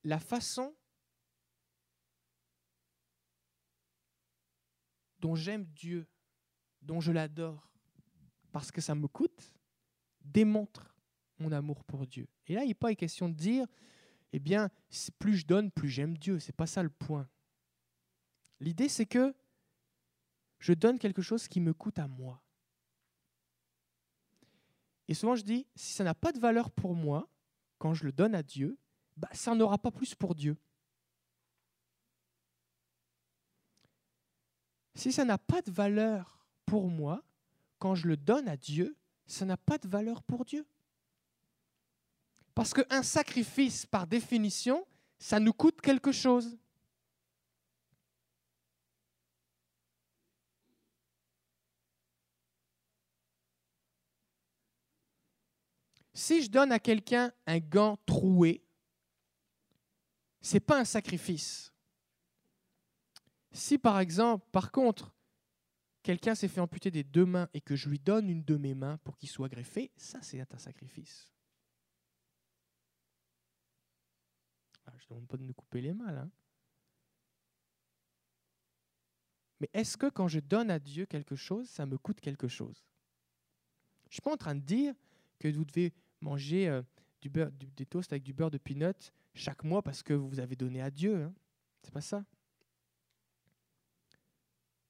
[0.04, 0.76] La façon
[5.20, 6.08] dont j'aime Dieu,
[6.82, 7.72] dont je l'adore,
[8.52, 9.54] parce que ça me coûte,
[10.22, 10.96] démontre
[11.38, 12.28] mon amour pour Dieu.
[12.48, 13.66] Et là, il n'est pas question de dire,
[14.34, 14.70] eh bien,
[15.18, 16.40] plus je donne, plus j'aime Dieu.
[16.40, 17.28] C'est pas ça le point.
[18.60, 19.34] L'idée, c'est que
[20.60, 22.42] je donne quelque chose qui me coûte à moi.
[25.08, 27.30] Et souvent, je dis, si ça n'a pas de valeur pour moi,
[27.78, 28.78] quand je le donne à Dieu,
[29.18, 30.58] bah, ça n'en aura pas plus pour Dieu.
[35.00, 37.24] Si ça n'a pas de valeur pour moi,
[37.78, 40.68] quand je le donne à Dieu, ça n'a pas de valeur pour Dieu.
[42.54, 44.86] Parce qu'un sacrifice, par définition,
[45.18, 46.58] ça nous coûte quelque chose.
[56.14, 58.62] Si je donne à quelqu'un un gant troué,
[60.42, 61.69] ce n'est pas un sacrifice.
[63.52, 65.14] Si par exemple, par contre,
[66.04, 68.76] quelqu'un s'est fait amputer des deux mains et que je lui donne une de mes
[68.76, 71.32] mains pour qu'il soit greffé, ça c'est un sacrifice.
[74.98, 76.18] je ne demande pas de nous couper les mains.
[76.18, 76.32] Hein.
[79.60, 82.84] Mais est-ce que quand je donne à Dieu quelque chose, ça me coûte quelque chose?
[84.06, 84.94] Je ne suis pas en train de dire
[85.38, 86.82] que vous devez manger euh,
[87.22, 90.90] des toasts avec du beurre de peanut chaque mois parce que vous avez donné à
[90.90, 91.24] Dieu.
[91.24, 91.34] Hein.
[91.84, 92.26] C'est pas ça.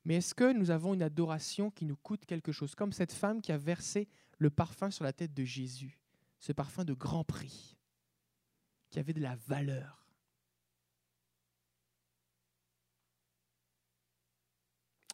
[0.09, 3.43] Mais est-ce que nous avons une adoration qui nous coûte quelque chose Comme cette femme
[3.43, 5.99] qui a versé le parfum sur la tête de Jésus,
[6.39, 7.77] ce parfum de grand prix,
[8.89, 10.07] qui avait de la valeur?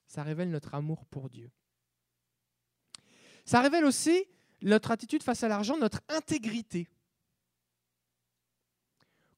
[0.08, 1.51] Ça révèle notre amour pour Dieu.
[3.43, 4.23] Ça révèle aussi
[4.62, 6.88] notre attitude face à l'argent, notre intégrité.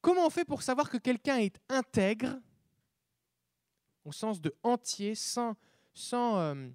[0.02, 2.38] Comment on fait pour savoir que quelqu'un est intègre,
[4.04, 5.56] au sens de entier, sans,
[6.14, 6.70] euh,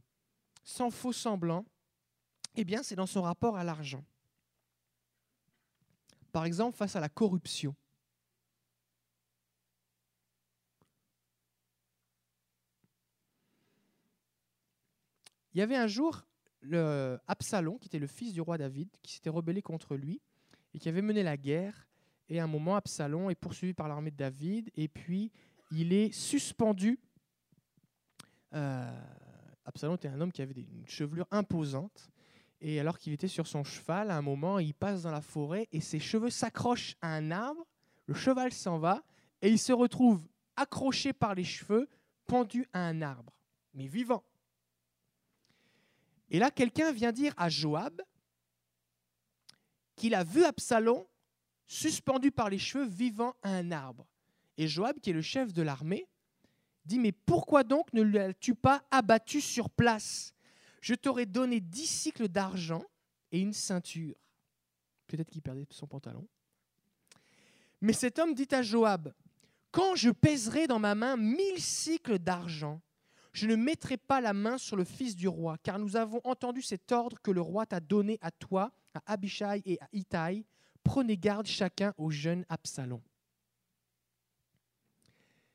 [0.91, 1.65] faux semblant
[2.55, 4.03] Eh bien, c'est dans son rapport à l'argent.
[6.31, 7.75] Par exemple, face à la corruption.
[15.53, 16.23] Il y avait un jour
[17.27, 20.21] Absalom, qui était le fils du roi David, qui s'était rebellé contre lui
[20.73, 21.87] et qui avait mené la guerre.
[22.29, 25.31] Et à un moment, Absalom est poursuivi par l'armée de David et puis
[25.71, 26.99] il est suspendu.
[28.53, 29.01] Euh,
[29.65, 32.09] Absalom était un homme qui avait une chevelure imposante.
[32.61, 35.67] Et alors qu'il était sur son cheval, à un moment, il passe dans la forêt
[35.71, 37.65] et ses cheveux s'accrochent à un arbre.
[38.05, 39.03] Le cheval s'en va
[39.41, 41.89] et il se retrouve accroché par les cheveux,
[42.25, 43.33] pendu à un arbre,
[43.73, 44.23] mais vivant.
[46.29, 48.01] Et là, quelqu'un vient dire à Joab
[49.95, 51.05] qu'il a vu Absalom
[51.65, 54.07] suspendu par les cheveux vivant à un arbre.
[54.57, 56.07] Et Joab, qui est le chef de l'armée,
[56.85, 60.33] dit Mais pourquoi donc ne l'as-tu pas abattu sur place?
[60.81, 62.83] Je t'aurais donné dix cycles d'argent
[63.31, 64.15] et une ceinture.
[65.07, 66.27] Peut-être qu'il perdait son pantalon.
[67.81, 69.13] Mais cet homme dit à Joab
[69.71, 72.81] Quand je pèserai dans ma main mille cycles d'argent,
[73.35, 76.61] Je ne mettrai pas la main sur le fils du roi, car nous avons entendu
[76.61, 80.45] cet ordre que le roi t'a donné à toi, à Abishai et à Itaï.
[80.83, 83.01] Prenez garde chacun au jeune Absalom.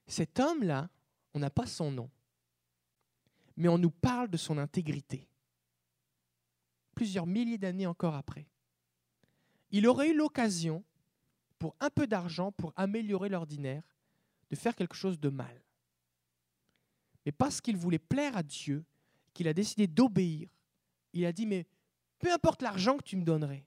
[0.08, 0.88] Cet homme-là,
[1.34, 2.10] on n'a pas son nom,
[3.56, 5.28] mais on nous parle de son intégrité.
[6.94, 8.46] Plusieurs milliers d'années encore après.
[9.70, 10.84] Il aurait eu l'occasion,
[11.58, 13.82] pour un peu d'argent, pour améliorer l'ordinaire,
[14.50, 15.62] de faire quelque chose de mal.
[17.26, 18.84] Mais parce qu'il voulait plaire à Dieu,
[19.34, 20.48] qu'il a décidé d'obéir,
[21.12, 21.66] il a dit, mais
[22.18, 23.64] peu importe l'argent que tu me donnerais,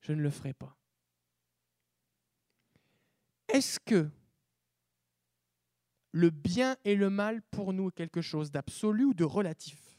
[0.00, 0.76] je ne le ferai pas.
[3.48, 4.10] Est-ce que
[6.14, 9.98] le bien et le mal pour nous est quelque chose d'absolu ou de relatif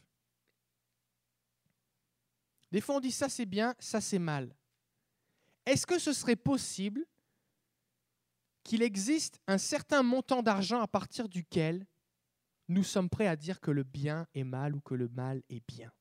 [2.71, 4.55] Des fois on dit ça c'est bien, ça c'est mal.
[5.65, 7.05] Est-ce que ce serait possible
[8.63, 11.85] qu'il existe un certain montant d'argent à partir duquel
[12.69, 15.67] nous sommes prêts à dire que le bien est mal ou que le mal est
[15.67, 15.91] bien?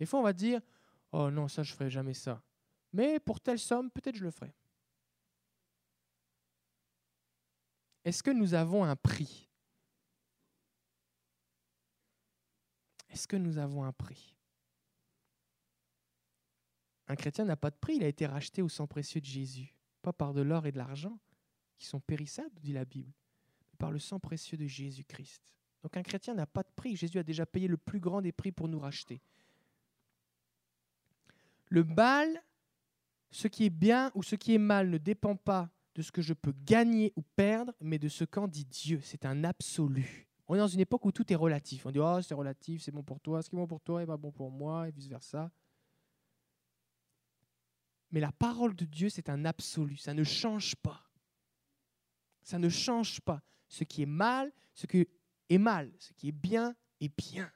[0.00, 0.60] Des fois, on va dire
[1.12, 2.42] Oh non, ça, je ne ferai jamais ça.
[2.92, 4.54] Mais pour telle somme, peut-être je le ferai.
[8.04, 9.48] Est-ce que nous avons un prix?
[13.10, 14.34] Est-ce que nous avons un prix?
[17.08, 19.74] Un chrétien n'a pas de prix, il a été racheté au sang précieux de Jésus,
[20.00, 21.18] pas par de l'or et de l'argent,
[21.76, 23.12] qui sont périssables, dit la Bible,
[23.72, 25.42] mais par le sang précieux de Jésus-Christ.
[25.82, 28.32] Donc un chrétien n'a pas de prix, Jésus a déjà payé le plus grand des
[28.32, 29.20] prix pour nous racheter.
[31.66, 32.42] Le mal,
[33.30, 36.22] ce qui est bien ou ce qui est mal ne dépend pas de ce que
[36.22, 39.00] je peux gagner ou perdre, mais de ce qu'en dit Dieu.
[39.02, 40.28] C'est un absolu.
[40.48, 41.86] On est dans une époque où tout est relatif.
[41.86, 44.02] On dit, oh, c'est relatif, c'est bon pour toi, ce qui est bon pour toi
[44.02, 45.50] est pas bon pour moi, et vice-versa.
[48.10, 49.96] Mais la parole de Dieu, c'est un absolu.
[49.96, 51.00] Ça ne change pas.
[52.42, 53.42] Ça ne change pas.
[53.68, 55.06] Ce qui est mal, ce qui
[55.48, 55.92] est mal.
[55.98, 57.50] Ce qui est bien est bien.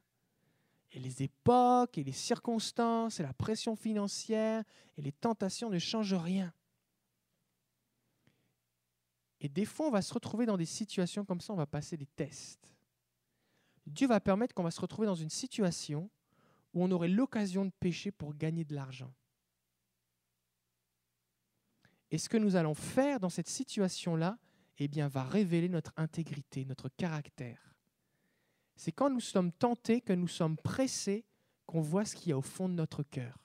[0.94, 4.62] Et les époques, et les circonstances, et la pression financière,
[4.96, 6.54] et les tentations ne changent rien.
[9.40, 11.96] Et des fois, on va se retrouver dans des situations comme ça, on va passer
[11.96, 12.74] des tests.
[13.87, 16.09] Dieu va permettre qu'on va se retrouver dans une situation
[16.72, 19.12] où on aurait l'occasion de pécher pour gagner de l'argent.
[22.12, 24.38] Et ce que nous allons faire dans cette situation-là,
[24.78, 27.73] eh bien, va révéler notre intégrité, notre caractère.
[28.76, 31.24] C'est quand nous sommes tentés, que nous sommes pressés,
[31.66, 33.38] qu'on voit ce qu'il y a au fond de notre cœur.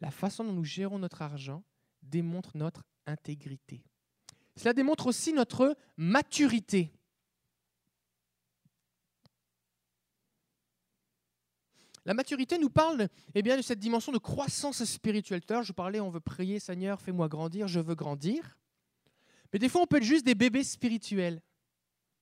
[0.00, 1.62] La façon dont nous gérons notre argent
[2.02, 3.84] démontre notre intégrité.
[4.56, 6.92] Cela démontre aussi notre maturité.
[12.06, 15.42] La maturité nous parle eh bien, de cette dimension de croissance spirituelle.
[15.42, 18.56] Tout je parlais, on veut prier, Seigneur, fais-moi grandir, je veux grandir.
[19.52, 21.42] Mais des fois, on peut être juste des bébés spirituels.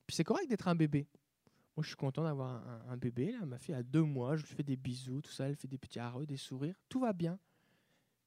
[0.05, 1.07] Puis c'est correct d'être un bébé.
[1.75, 3.31] Moi, je suis content d'avoir un, bébé.
[3.31, 3.45] Là.
[3.45, 5.77] Ma fille a deux mois, je lui fais des bisous, tout ça, elle fait des
[5.77, 6.75] petits arreux, des sourires.
[6.89, 7.39] Tout va bien.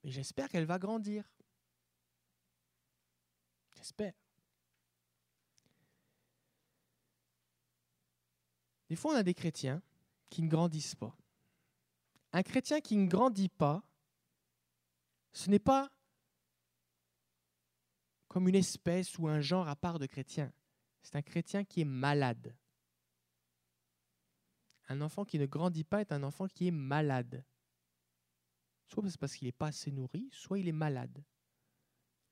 [0.02, 1.30] Mais j'espère qu'elle va grandir.
[3.76, 4.14] J'espère.
[8.88, 9.82] Des fois, on a des chrétiens
[10.30, 11.14] qui ne grandissent pas.
[12.32, 13.82] Un chrétien qui ne grandit pas,
[15.32, 15.90] ce n'est pas
[18.28, 20.50] comme une espèce ou un genre à part de chrétien.
[21.02, 22.56] C'est un chrétien qui est malade.
[24.88, 27.44] Un enfant qui ne grandit pas est un enfant qui est malade.
[28.88, 31.22] Soit c'est parce qu'il n'est pas assez nourri, soit il est malade.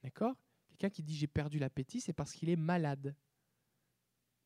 [0.03, 0.37] D'accord?
[0.69, 3.15] Quelqu'un qui dit j'ai perdu l'appétit, c'est parce qu'il est malade.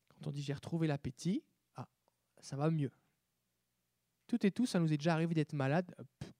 [0.09, 1.43] Quand on dit j'ai retrouvé l'appétit,
[1.75, 1.87] ah,
[2.41, 2.91] ça va mieux.
[4.27, 5.93] Tout et tout, ça nous est déjà arrivé d'être malade,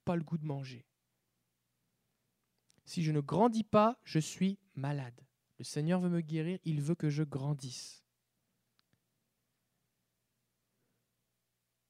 [0.04, 0.86] pas le goût de manger.
[2.86, 5.20] Si je ne grandis pas, je suis malade.
[5.58, 8.04] Le Seigneur veut me guérir, il veut que je grandisse.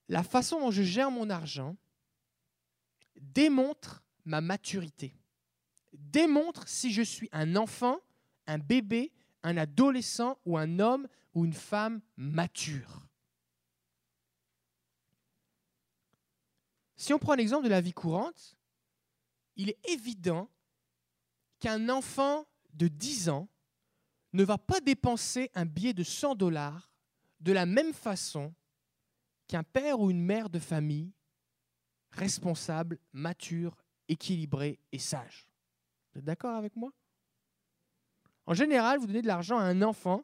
[0.07, 1.75] La façon dont je gère mon argent
[3.19, 5.15] démontre ma maturité,
[5.93, 7.99] démontre si je suis un enfant,
[8.45, 9.11] un bébé,
[9.43, 13.07] un adolescent ou un homme ou une femme mature.
[16.95, 18.57] Si on prend l'exemple de la vie courante,
[19.55, 20.49] il est évident
[21.59, 23.47] qu'un enfant de 10 ans
[24.33, 26.91] ne va pas dépenser un billet de 100 dollars
[27.39, 28.53] de la même façon
[29.47, 31.13] qu'un père ou une mère de famille
[32.11, 33.75] responsable, mature,
[34.07, 35.49] équilibré et sage.
[36.13, 36.91] Vous êtes d'accord avec moi?
[38.45, 40.23] En général, vous donnez de l'argent à un enfant,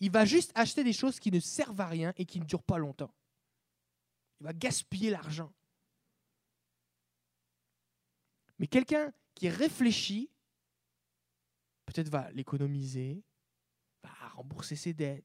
[0.00, 2.62] il va juste acheter des choses qui ne servent à rien et qui ne durent
[2.62, 3.12] pas longtemps.
[4.40, 5.52] Il va gaspiller l'argent.
[8.58, 10.30] Mais quelqu'un qui réfléchit,
[11.86, 13.22] peut-être va l'économiser,
[14.02, 15.24] va rembourser ses dettes,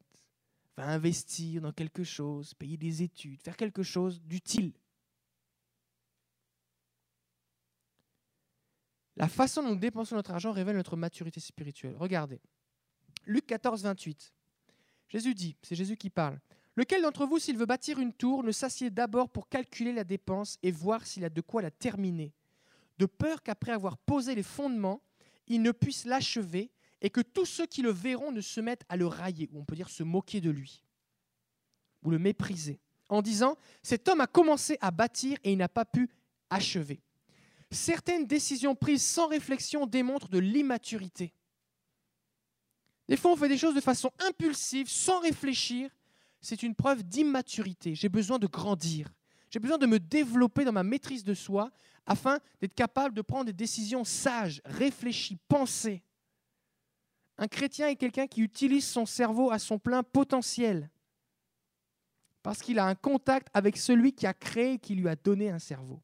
[0.78, 4.74] va investir dans quelque chose, payer des études, faire quelque chose d'utile.
[9.15, 11.96] La façon dont nous dépensons notre argent révèle notre maturité spirituelle.
[11.96, 12.41] Regardez.
[13.26, 14.34] Luc 14, 28.
[15.08, 16.39] Jésus dit, c'est Jésus qui parle,
[16.76, 20.58] Lequel d'entre vous, s'il veut bâtir une tour, ne s'assied d'abord pour calculer la dépense
[20.63, 22.34] et voir s'il a de quoi la terminer,
[22.97, 25.01] de peur qu'après avoir posé les fondements,
[25.47, 28.95] il ne puisse l'achever et que tous ceux qui le verront ne se mettent à
[28.95, 30.84] le railler, ou on peut dire se moquer de lui,
[32.03, 32.79] ou le mépriser,
[33.10, 36.10] en disant, cet homme a commencé à bâtir et il n'a pas pu
[36.49, 37.01] achever.
[37.71, 41.34] Certaines décisions prises sans réflexion démontrent de l'immaturité.
[43.10, 45.89] Des fois, on fait des choses de façon impulsive, sans réfléchir.
[46.39, 47.95] C'est une preuve d'immaturité.
[47.95, 49.08] J'ai besoin de grandir.
[49.54, 51.70] J'ai besoin de me développer dans ma maîtrise de soi
[52.08, 56.04] afin d'être capable de prendre des décisions sages, réfléchies, pensées.
[57.38, 60.89] Un chrétien est quelqu'un qui utilise son cerveau à son plein potentiel
[62.42, 65.52] parce qu'il a un contact avec celui qui a créé et qui lui a donné
[65.52, 66.02] un cerveau.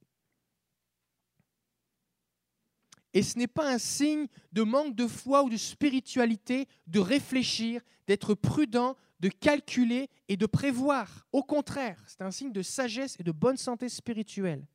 [3.14, 7.82] Et ce n'est pas un signe de manque de foi ou de spiritualité de réfléchir,
[8.06, 11.28] d'être prudent, de calculer et de prévoir.
[11.32, 14.66] Au contraire, c'est un signe de sagesse et de bonne santé spirituelle.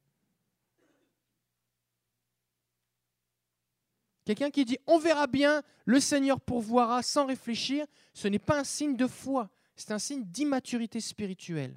[4.24, 8.64] Quelqu'un qui dit on verra bien, le Seigneur pourvoira sans réfléchir, ce n'est pas un
[8.64, 11.76] signe de foi, c'est un signe d'immaturité spirituelle.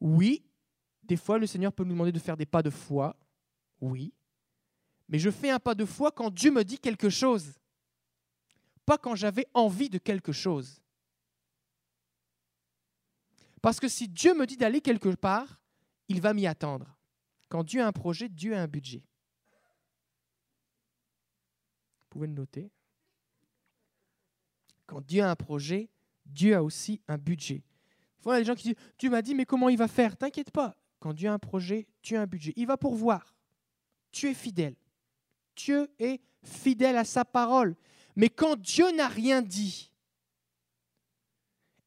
[0.00, 0.44] Oui,
[1.04, 3.16] des fois le Seigneur peut nous demander de faire des pas de foi,
[3.80, 4.12] oui,
[5.08, 7.52] mais je fais un pas de foi quand Dieu me dit quelque chose,
[8.84, 10.82] pas quand j'avais envie de quelque chose.
[13.60, 15.60] Parce que si Dieu me dit d'aller quelque part,
[16.08, 16.98] il va m'y attendre.
[17.48, 19.04] Quand Dieu a un projet, Dieu a un budget.
[22.00, 22.70] Vous pouvez le noter.
[24.86, 25.88] Quand Dieu a un projet,
[26.26, 27.62] Dieu a aussi un budget.
[28.24, 30.16] Il y a des gens qui disent Dieu m'a dit, mais comment il va faire?
[30.16, 30.76] T'inquiète pas.
[30.98, 32.52] Quand Dieu a un projet, Dieu a un budget.
[32.56, 33.34] Il va pourvoir.
[34.10, 34.76] Tu es fidèle.
[35.56, 37.76] Dieu est fidèle à sa parole.
[38.16, 39.92] Mais quand Dieu n'a rien dit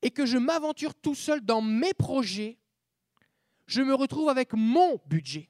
[0.01, 2.57] et que je m'aventure tout seul dans mes projets,
[3.67, 5.49] je me retrouve avec mon budget.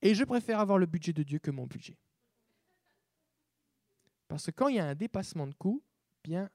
[0.00, 1.96] Et je préfère avoir le budget de Dieu que mon budget.
[4.26, 5.82] Parce que quand il y a un dépassement de coût,
[6.24, 6.50] bien,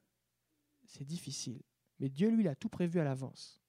[0.84, 1.62] c'est difficile.
[1.98, 3.60] Mais Dieu, lui, il a tout prévu à l'avance.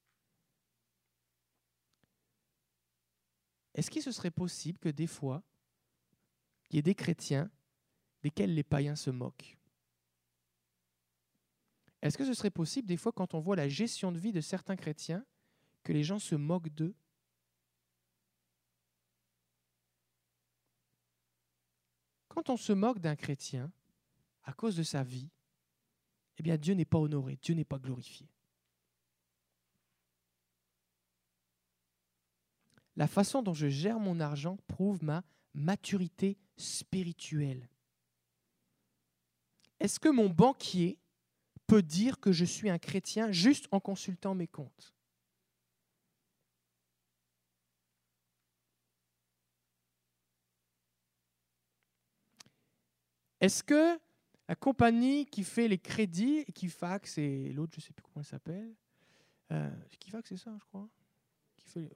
[3.74, 5.44] Est-ce qu'il se serait possible que des fois,
[6.70, 7.50] il y ait des chrétiens
[8.22, 9.58] desquels les païens se moquent
[12.02, 14.42] Est-ce que ce serait possible des fois, quand on voit la gestion de vie de
[14.42, 15.26] certains chrétiens,
[15.84, 16.96] que les gens se moquent d'eux?
[22.28, 23.72] Quand on se moque d'un chrétien
[24.44, 25.30] à cause de sa vie,
[26.38, 28.30] eh bien Dieu n'est pas honoré, Dieu n'est pas glorifié.
[33.00, 37.70] la façon dont je gère mon argent prouve ma maturité spirituelle.
[39.80, 41.00] Est-ce que mon banquier
[41.68, 44.94] peut dire que je suis un chrétien juste en consultant mes comptes?
[53.40, 53.98] Est-ce que
[54.50, 58.26] la compagnie qui fait les crédits, Equifax et l'autre, je ne sais plus comment elle
[58.26, 58.76] s'appelle,
[59.52, 59.70] euh,
[60.26, 60.90] c'est ça, je crois,
[61.56, 61.90] qui fait,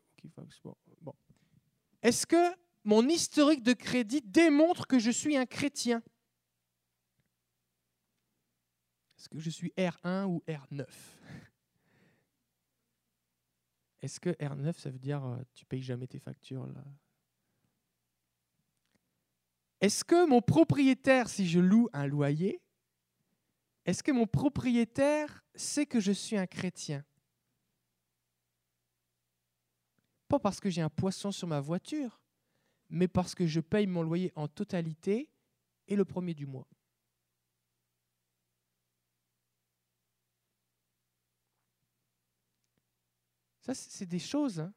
[1.02, 1.14] Bon.
[2.02, 6.02] Est-ce que mon historique de crédit démontre que je suis un chrétien?
[9.24, 10.86] Est-ce que je suis R1 ou R9
[14.02, 16.84] Est-ce que R9, ça veut dire euh, tu payes jamais tes factures là?
[19.80, 22.62] Est-ce que mon propriétaire, si je loue un loyer,
[23.86, 27.06] est-ce que mon propriétaire sait que je suis un chrétien?
[30.28, 32.22] Pas parce que j'ai un poisson sur ma voiture,
[32.90, 35.30] mais parce que je paye mon loyer en totalité
[35.88, 36.68] et le premier du mois.
[43.64, 44.74] Ça, c'est des choses hein,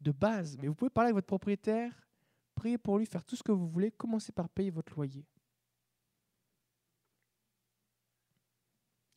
[0.00, 0.56] de base.
[0.58, 1.92] Mais vous pouvez parler avec votre propriétaire,
[2.54, 5.26] prier pour lui, faire tout ce que vous voulez, commencez par payer votre loyer.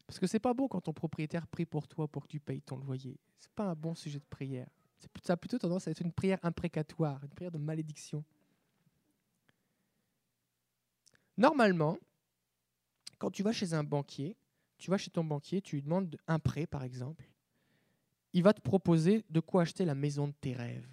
[0.08, 2.64] Parce que c'est pas bon quand ton propriétaire prie pour toi pour que tu payes
[2.64, 3.20] ton loyer.
[3.38, 4.68] C'est pas un bon sujet de prière.
[5.24, 8.26] Ça a plutôt tendance à être une prière imprécatoire, une prière de malédiction.
[11.38, 12.00] Normalement,
[13.20, 14.36] quand tu vas chez un banquier,
[14.80, 17.30] tu vas chez ton banquier, tu lui demandes un prêt par exemple,
[18.34, 20.88] il va te proposer de quoi acheter la maison de tes rêves.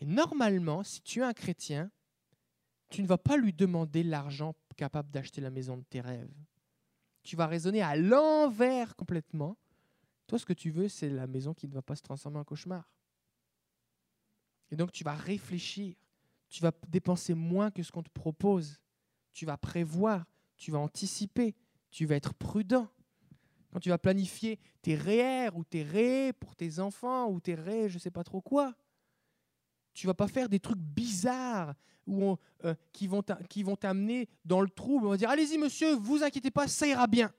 [0.00, 1.90] Mais normalement, si tu es un chrétien,
[2.88, 6.32] tu ne vas pas lui demander l'argent capable d'acheter la maison de tes rêves.
[7.22, 9.56] Tu vas raisonner à l'envers complètement.
[10.26, 12.44] Toi, ce que tu veux, c'est la maison qui ne va pas se transformer en
[12.44, 12.90] cauchemar.
[14.70, 15.96] Et donc, tu vas réfléchir.
[16.48, 18.80] Tu vas dépenser moins que ce qu'on te propose.
[19.32, 20.24] Tu vas prévoir.
[20.56, 21.54] Tu vas anticiper.
[21.90, 22.88] Tu vas être prudent.
[23.72, 27.88] Quand tu vas planifier tes REER ou tes RÉ pour tes enfants ou tes RÉ,
[27.88, 28.74] je ne sais pas trop quoi,
[29.94, 31.74] tu vas pas faire des trucs bizarres
[32.08, 35.06] euh, qui vont t'amener dans le trouble.
[35.06, 37.32] On va dire allez-y monsieur, vous inquiétez pas, ça ira bien.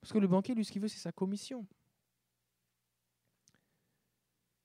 [0.00, 1.66] Parce que le banquier, lui, ce qu'il veut, c'est sa commission.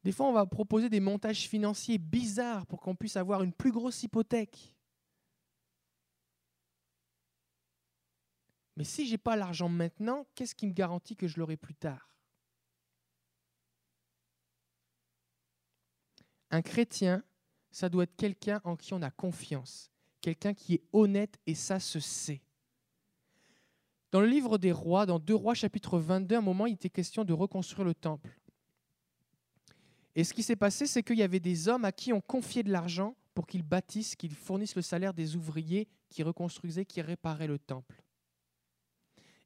[0.03, 3.71] Des fois, on va proposer des montages financiers bizarres pour qu'on puisse avoir une plus
[3.71, 4.75] grosse hypothèque.
[8.75, 11.75] Mais si je n'ai pas l'argent maintenant, qu'est-ce qui me garantit que je l'aurai plus
[11.75, 12.15] tard?
[16.49, 17.23] Un chrétien,
[17.71, 21.79] ça doit être quelqu'un en qui on a confiance, quelqu'un qui est honnête et ça
[21.79, 22.41] se sait.
[24.11, 26.89] Dans le livre des rois, dans 2 rois chapitre 22, à un moment, il était
[26.89, 28.39] question de reconstruire le temple.
[30.15, 32.61] Et ce qui s'est passé, c'est qu'il y avait des hommes à qui on confiait
[32.61, 37.47] de l'argent pour qu'ils bâtissent, qu'ils fournissent le salaire des ouvriers qui reconstruisaient, qui réparaient
[37.47, 38.03] le temple.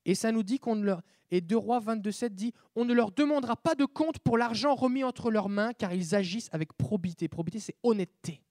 [0.08, 3.58] Et ça nous dit qu'on leur et 2 Rois 22.7 dit on ne leur demandera
[3.58, 7.28] pas de compte pour l'argent remis entre leurs mains car ils agissent avec probité.
[7.28, 8.41] Probité, c'est honnêteté.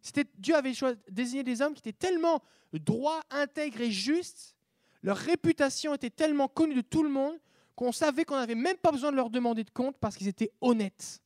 [0.00, 0.72] C'était Dieu avait
[1.10, 4.54] désigné des hommes qui étaient tellement droits, intègres et justes.
[5.02, 7.36] Leur réputation était tellement connue de tout le monde
[7.74, 10.52] qu'on savait qu'on n'avait même pas besoin de leur demander de compte parce qu'ils étaient
[10.60, 11.20] honnêtes.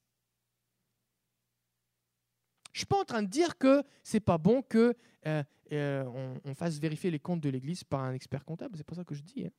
[2.73, 4.95] Je ne suis pas en train de dire que c'est pas bon que
[5.27, 5.43] euh,
[5.73, 8.77] euh, on, fasse vérifier les comptes de l'Église par un expert comptable.
[8.77, 9.47] C'est pas ça que je dis.
[9.47, 9.51] Hein.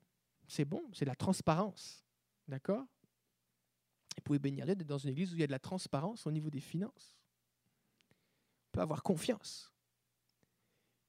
[0.47, 2.03] C'est bon, c'est la transparence.
[2.47, 2.85] D'accord?
[4.17, 6.31] Vous pouvez bénir d'être dans une Église où il y a de la transparence au
[6.31, 7.17] niveau des finances.
[8.67, 9.71] On peut avoir confiance.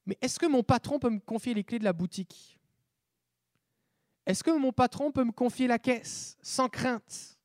[0.07, 2.59] Mais est-ce que mon patron peut me confier les clés de la boutique?
[4.27, 7.39] Est-ce que mon patron peut me confier la caisse sans crainte?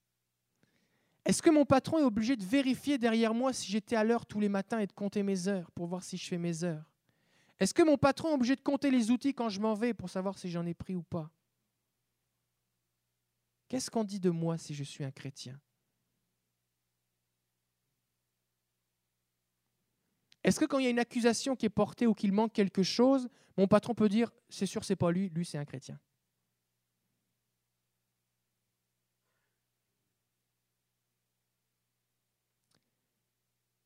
[1.25, 4.39] Est-ce que mon patron est obligé de vérifier derrière moi si j'étais à l'heure tous
[4.39, 6.94] les matins et de compter mes heures pour voir si je fais mes heures?
[7.59, 10.09] Est-ce que mon patron est obligé de compter les outils quand je m'en vais pour
[10.09, 11.31] savoir si j'en ai pris ou pas?
[13.67, 15.59] Qu'est-ce qu'on dit de moi si je suis un chrétien?
[20.43, 22.83] Est-ce que quand il y a une accusation qui est portée ou qu'il manque quelque
[22.83, 23.27] chose,
[23.57, 25.99] mon patron peut dire c'est sûr c'est pas lui, lui c'est un chrétien?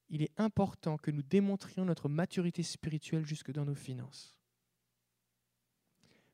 [0.10, 4.36] Il est important que nous démontrions notre maturité spirituelle jusque dans nos finances.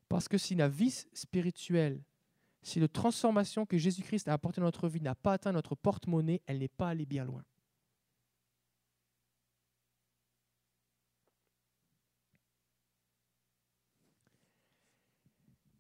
[0.07, 2.01] Parce que si la vie spirituelle,
[2.61, 6.41] si la transformation que Jésus-Christ a apportée dans notre vie n'a pas atteint notre porte-monnaie,
[6.45, 7.43] elle n'est pas allée bien loin.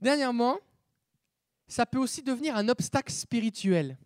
[0.01, 0.59] Dernièrement,
[1.67, 3.97] ça peut aussi devenir un obstacle spirituel.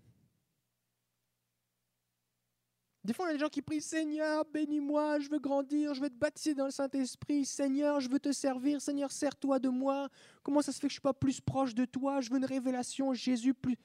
[3.03, 6.09] Des fois, on a des gens qui prient Seigneur, bénis-moi, je veux grandir, je veux
[6.09, 7.45] te baptiser dans le Saint-Esprit.
[7.45, 8.81] Seigneur, je veux te servir.
[8.81, 10.09] Seigneur, sers-toi de moi.
[10.43, 12.19] Comment ça se fait que je ne suis pas plus proche de toi?
[12.19, 13.77] Je veux une révélation, Jésus, plus.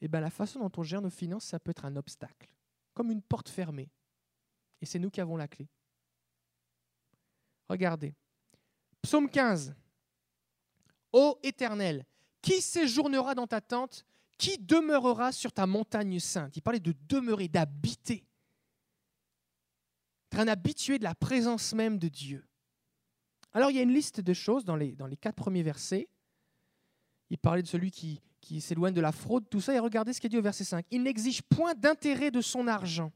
[0.00, 2.48] Eh bien, la façon dont on gère nos finances, ça peut être un obstacle,
[2.94, 3.90] comme une porte fermée.
[4.80, 5.68] Et c'est nous qui avons la clé.
[7.68, 8.14] Regardez.
[9.02, 9.74] Psaume 15.
[11.12, 12.06] Ô Éternel,
[12.40, 14.04] qui séjournera dans ta tente?
[14.38, 16.56] Qui demeurera sur ta montagne sainte?
[16.56, 18.24] Il parlait de demeurer, d'habiter.
[20.32, 22.46] Être habitué de la présence même de Dieu.
[23.52, 26.08] Alors il y a une liste de choses dans les, quatre premiers versets.
[27.30, 29.74] Il parlait de celui qui, qui s'éloigne de la fraude, tout ça.
[29.74, 30.86] Et regardez ce qu'il dit au verset 5.
[30.90, 33.12] Il n'exige point d'intérêt de son argent.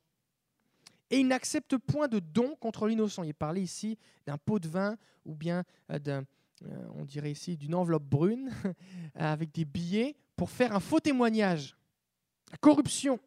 [1.10, 3.22] Et il n'accepte point de don contre l'innocent.
[3.22, 6.24] Il parlait ici d'un pot de vin ou bien euh, d'un,
[6.66, 8.50] euh, on dirait ici d'une enveloppe brune
[9.14, 11.76] avec des billets pour faire un faux témoignage.
[12.50, 13.20] La corruption.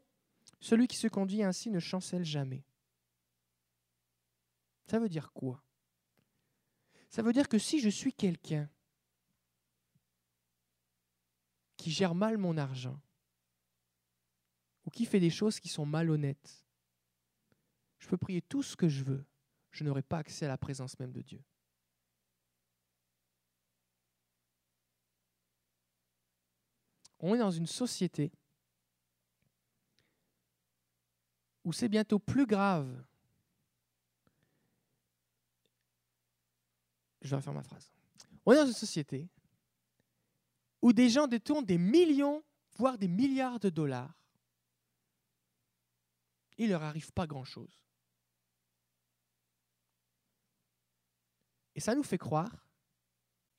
[0.60, 2.66] Celui qui se conduit ainsi ne chancelle jamais.
[4.88, 5.64] Ça veut dire quoi?
[7.10, 8.70] Ça veut dire que si je suis quelqu'un
[11.78, 13.00] qui gère mal mon argent,
[14.86, 16.66] ou qui fait des choses qui sont malhonnêtes,
[18.00, 19.26] je peux prier tout ce que je veux,
[19.72, 21.42] je n'aurai pas accès à la présence même de Dieu.
[27.20, 28.32] On est dans une société
[31.64, 33.04] où c'est bientôt plus grave
[37.26, 37.92] je vais refaire ma phrase.
[38.46, 39.28] On est dans une société
[40.82, 42.44] où des gens détournent des millions,
[42.78, 44.14] voire des milliards de dollars.
[46.58, 47.84] Il leur arrive pas grand-chose.
[51.74, 52.68] Et ça nous fait croire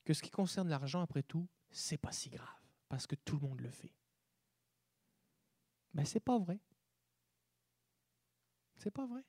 [0.05, 2.56] que ce qui concerne l'argent, après tout, c'est pas si grave,
[2.89, 3.93] parce que tout le monde le fait.
[5.93, 6.59] Mais c'est pas vrai.
[8.77, 9.23] C'est pas vrai.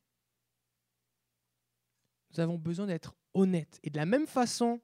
[2.31, 3.81] Nous avons besoin d'être honnêtes.
[3.83, 4.81] Et de la même façon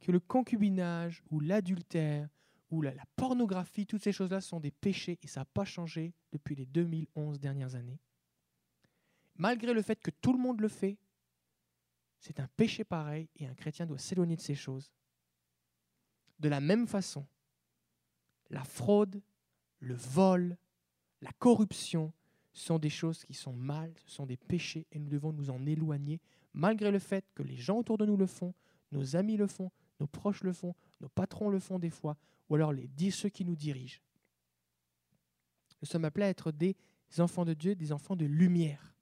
[0.00, 2.28] que le concubinage ou l'adultère
[2.70, 6.12] ou la, la, pornographie, toutes ces choses-là sont des péchés et ça n'a pas changé
[6.32, 8.00] depuis les 2011 dernières années.
[9.36, 10.98] Malgré le fait que tout le monde le fait,
[12.18, 14.90] c'est un péché pareil et un chrétien doit s'éloigner de ces choses.
[16.38, 17.26] De la même façon,
[18.54, 19.20] la fraude,
[19.80, 20.56] le vol,
[21.20, 22.12] la corruption
[22.52, 25.66] sont des choses qui sont mal, ce sont des péchés et nous devons nous en
[25.66, 26.20] éloigner
[26.52, 28.54] malgré le fait que les gens autour de nous le font,
[28.92, 32.16] nos amis le font, nos proches le font, nos patrons le font des fois,
[32.48, 34.00] ou alors les, ceux qui nous dirigent.
[35.82, 36.76] Nous sommes appelés à être des
[37.18, 38.94] enfants de Dieu, des enfants de lumière.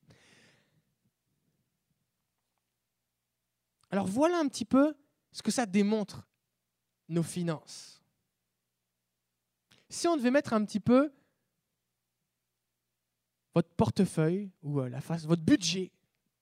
[3.90, 4.94] Alors voilà un petit peu
[5.30, 6.26] ce que ça démontre,
[7.10, 8.01] nos finances.
[9.92, 11.12] Si on devait mettre un petit peu
[13.54, 15.92] votre portefeuille ou euh, la face, votre budget,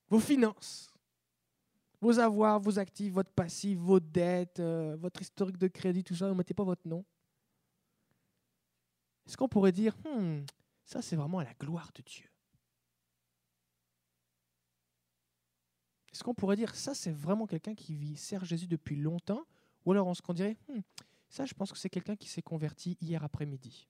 [0.08, 0.94] vos finances,
[2.00, 6.28] vos avoirs, vos actifs, votre passif, vos dettes, euh, votre historique de crédit, tout ça,
[6.28, 7.04] ne mettez pas votre nom.
[9.26, 10.42] Est-ce qu'on pourrait dire, hmm,
[10.84, 12.30] ça c'est vraiment à la gloire de Dieu?
[16.12, 19.44] Est-ce qu'on pourrait dire ça, c'est vraiment quelqu'un qui vit, sert Jésus depuis longtemps?
[19.84, 20.82] Ou alors on se dirait, hmm,
[21.30, 23.88] ça, je pense que c'est quelqu'un qui s'est converti hier après-midi.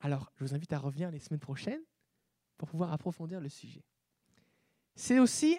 [0.00, 1.82] Alors, je vous invite à revenir les semaines prochaines
[2.58, 3.84] pour pouvoir approfondir le sujet.
[4.96, 5.58] C'est aussi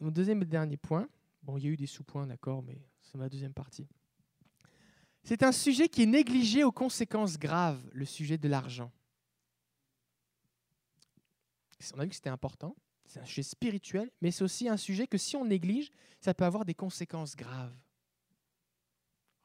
[0.00, 1.08] mon deuxième et dernier point.
[1.42, 3.88] Bon, il y a eu des sous-points, d'accord, mais c'est ma deuxième partie.
[5.22, 8.92] C'est un sujet qui est négligé aux conséquences graves, le sujet de l'argent.
[11.94, 12.76] On a vu que c'était important,
[13.10, 15.90] c'est un sujet spirituel, mais c'est aussi un sujet que si on néglige,
[16.20, 17.74] ça peut avoir des conséquences graves.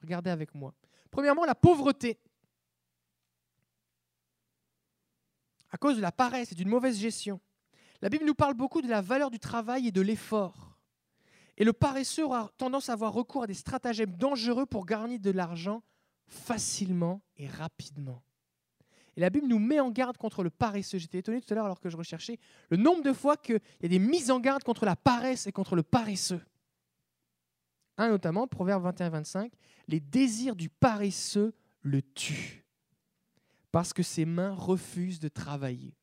[0.00, 0.72] Regardez avec moi.
[1.10, 2.16] Premièrement, la pauvreté.
[5.70, 7.40] À cause de la paresse et d'une mauvaise gestion.
[8.02, 10.78] La Bible nous parle beaucoup de la valeur du travail et de l'effort.
[11.56, 15.32] Et le paresseux aura tendance à avoir recours à des stratagèmes dangereux pour gagner de
[15.32, 15.82] l'argent
[16.28, 18.22] facilement et rapidement.
[19.16, 20.98] Et la Bible nous met en garde contre le paresseux.
[20.98, 22.38] J'étais étonné tout à l'heure alors que je recherchais
[22.70, 25.52] le nombre de fois qu'il y a des mises en garde contre la paresse et
[25.52, 26.42] contre le paresseux.
[27.98, 29.50] Un notamment, Proverbe 21-25,
[29.88, 32.64] les désirs du paresseux le tuent,
[33.72, 35.94] parce que ses mains refusent de travailler.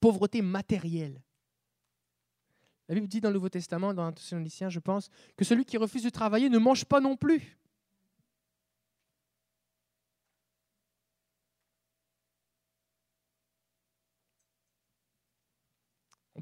[0.00, 1.22] Pauvreté matérielle.
[2.88, 6.02] La Bible dit dans le Nouveau Testament, dans Thessalonicien, je pense, que celui qui refuse
[6.02, 7.58] de travailler ne mange pas non plus.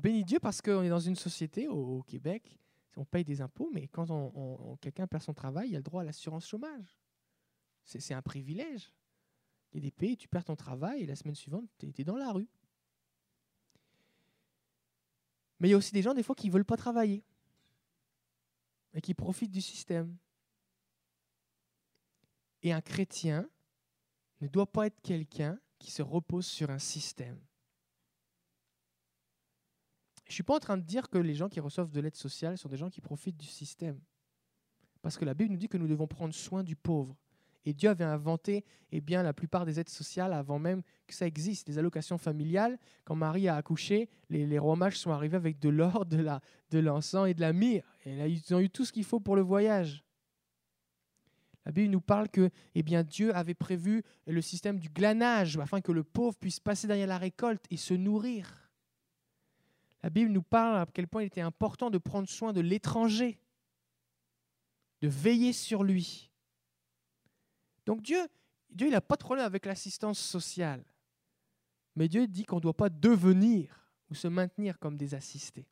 [0.06, 2.60] On bénit Dieu parce qu'on est dans une société au, Québec,
[2.96, 6.04] on paye des impôts, mais quand quelqu'un perd son travail, il a le droit à
[6.04, 6.96] l'assurance chômage.
[7.82, 8.94] C'est un privilège.
[9.72, 12.04] Il y a des pays, tu perds ton travail et la semaine suivante, tu es
[12.04, 12.46] dans la rue.
[15.58, 17.24] Mais il y a aussi des gens, des fois, qui ne veulent pas travailler
[18.94, 20.16] et qui profitent du système.
[22.62, 23.50] Et un chrétien
[24.40, 27.40] ne doit pas être quelqu'un qui se repose sur un système.
[30.26, 32.16] Je ne suis pas en train de dire que les gens qui reçoivent de l'aide
[32.16, 34.00] sociale sont des gens qui profitent du système.
[35.00, 37.16] Parce que la Bible nous dit que nous devons prendre soin du pauvre.
[37.64, 41.26] Et Dieu avait inventé eh bien, la plupart des aides sociales avant même que ça
[41.26, 41.68] existe.
[41.68, 46.06] Les allocations familiales, quand Marie a accouché, les, rois mages sont arrivés avec de l'or,
[46.06, 47.84] de l'encens de et de la myrrhe.
[48.04, 50.04] Et là, ils ont eu tout ce qu'il faut pour le voyage.
[51.64, 55.80] La Bible nous parle que eh bien, Dieu avait prévu le système du glanage afin
[55.80, 58.65] que le pauvre puisse passer derrière la récolte et se nourrir.
[60.06, 63.40] La Bible nous parle à quel point il était important de prendre soin de l'étranger,
[65.00, 66.30] de veiller sur lui.
[67.86, 68.24] Donc Dieu,
[68.70, 70.84] Dieu il n'a pas de problème avec l'assistance sociale.
[71.96, 75.66] Mais Dieu dit qu'on ne doit pas devenir ou se maintenir comme des assistés.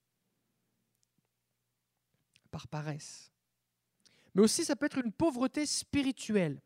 [2.50, 3.30] Par paresse.
[4.34, 6.60] Mais aussi, ça peut être une pauvreté spirituelle.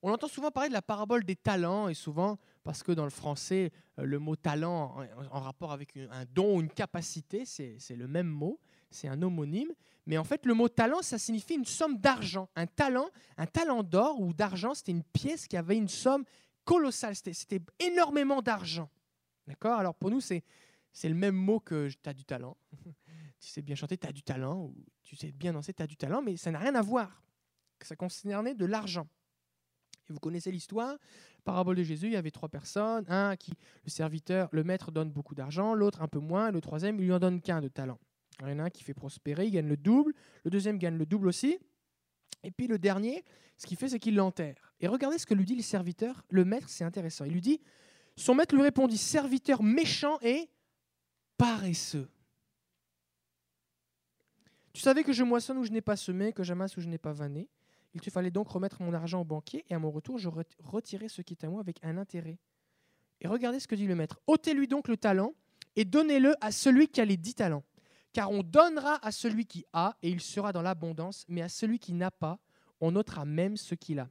[0.00, 3.10] On entend souvent parler de la parabole des talents, et souvent, parce que dans le
[3.10, 4.96] français, euh, le mot talent
[5.30, 9.72] en rapport avec un don ou une capacité, c'est le même mot, c'est un homonyme.
[10.06, 12.48] Mais en fait, le mot talent, ça signifie une somme d'argent.
[12.56, 16.24] Un talent, un talent d'or ou d'argent, c'était une pièce qui avait une somme
[16.64, 18.90] colossal, c'était énormément d'argent.
[19.46, 19.78] D'accord?
[19.78, 20.44] Alors pour nous, c'est
[21.02, 22.56] le même mot que tu as du talent.
[23.40, 25.86] tu sais bien chanter, tu as du talent, ou tu sais bien danser, tu as
[25.86, 27.22] du talent, mais ça n'a rien à voir.
[27.82, 29.08] Ça concernait de l'argent.
[30.08, 30.96] Vous connaissez l'histoire,
[31.40, 33.52] parabole de Jésus, il y avait trois personnes, un qui,
[33.84, 37.12] le serviteur, le maître donne beaucoup d'argent, l'autre un peu moins, le troisième, il lui
[37.12, 37.98] en donne qu'un de talent.
[38.40, 40.14] Il y en a un qui fait prospérer, il gagne le double,
[40.44, 41.58] le deuxième gagne le double aussi,
[42.42, 43.24] et puis le dernier,
[43.56, 44.74] ce qu'il fait, c'est qu'il l'enterre.
[44.80, 47.24] Et regardez ce que lui dit le serviteur, le maître, c'est intéressant.
[47.26, 47.60] Il lui dit,
[48.16, 50.48] son maître lui répondit, serviteur méchant et
[51.36, 52.08] paresseux.
[54.72, 56.98] Tu savais que je moissonne où je n'ai pas semé, que j'amasse où je n'ai
[56.98, 57.48] pas vanné.
[57.94, 60.28] Il te fallait donc remettre mon argent au banquier, et à mon retour, je
[60.60, 62.38] retirerai ce qui est à moi avec un intérêt.
[63.20, 64.20] Et regardez ce que dit le maître.
[64.26, 65.34] ôtez-lui donc le talent
[65.76, 67.64] et donnez-le à celui qui a les dix talents.
[68.12, 71.78] Car on donnera à celui qui a, et il sera dans l'abondance, mais à celui
[71.78, 72.40] qui n'a pas,
[72.80, 74.08] on notera même ce qu'il a.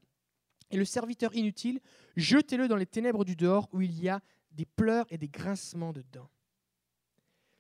[0.72, 1.82] Et le serviteur inutile,
[2.16, 4.22] jetez-le dans les ténèbres du dehors, où il y a
[4.52, 6.30] des pleurs et des grincements de dents.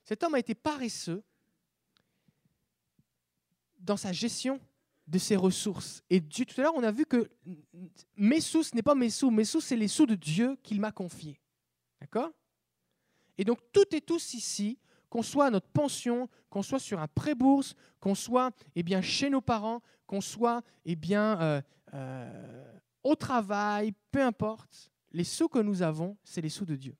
[0.05, 1.23] Cet homme a été paresseux
[3.79, 4.59] dans sa gestion
[5.09, 6.03] de ses ressources.
[6.09, 7.29] Et tout à l'heure, on a vu que
[8.15, 10.79] mes sous, ce n'est pas mes sous, mes sous, c'est les sous de Dieu qu'il
[10.79, 11.39] m'a confiés.
[11.99, 12.31] D'accord?
[13.37, 14.77] Et donc, tout et tous ici,
[15.09, 19.41] qu'on soit à notre pension, qu'on soit sur un pré-bourse, qu'on soit eh chez nos
[19.41, 21.61] parents, qu'on soit eh euh,
[21.93, 26.95] euh, au travail, peu importe, les sous que nous avons, c'est les sous de Dieu.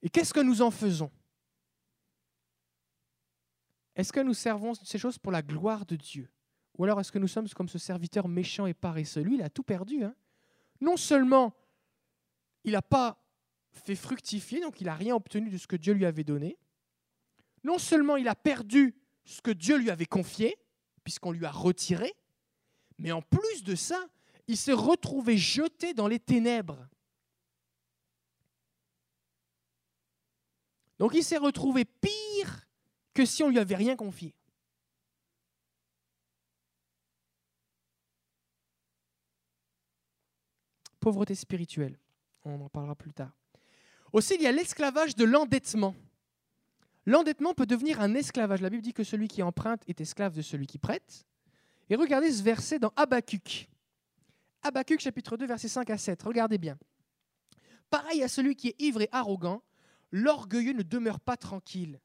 [0.00, 1.10] Et qu'est-ce que nous en faisons?
[3.96, 6.30] Est-ce que nous servons ces choses pour la gloire de Dieu?
[6.78, 9.22] Ou alors est-ce que nous sommes comme ce serviteur méchant et paresseux?
[9.22, 10.04] Lui, il a tout perdu.
[10.04, 10.14] Hein
[10.80, 11.54] non seulement
[12.64, 13.22] il n'a pas
[13.70, 16.58] fait fructifier, donc il n'a rien obtenu de ce que Dieu lui avait donné.
[17.62, 18.94] Non seulement il a perdu
[19.24, 20.56] ce que Dieu lui avait confié,
[21.04, 22.12] puisqu'on lui a retiré,
[22.98, 24.06] mais en plus de ça,
[24.48, 26.88] il s'est retrouvé jeté dans les ténèbres.
[30.98, 32.65] Donc il s'est retrouvé pire
[33.16, 34.34] que si on lui avait rien confié.
[41.00, 41.98] Pauvreté spirituelle,
[42.44, 43.32] on en parlera plus tard.
[44.12, 45.94] Aussi, il y a l'esclavage de l'endettement.
[47.06, 48.60] L'endettement peut devenir un esclavage.
[48.60, 51.26] La Bible dit que celui qui emprunte est esclave de celui qui prête.
[51.88, 53.70] Et regardez ce verset dans Habacuc.
[54.62, 56.22] Habacuc chapitre 2 versets 5 à 7.
[56.22, 56.76] Regardez bien.
[57.88, 59.62] Pareil à celui qui est ivre et arrogant,
[60.10, 62.00] l'orgueilleux ne demeure pas tranquille.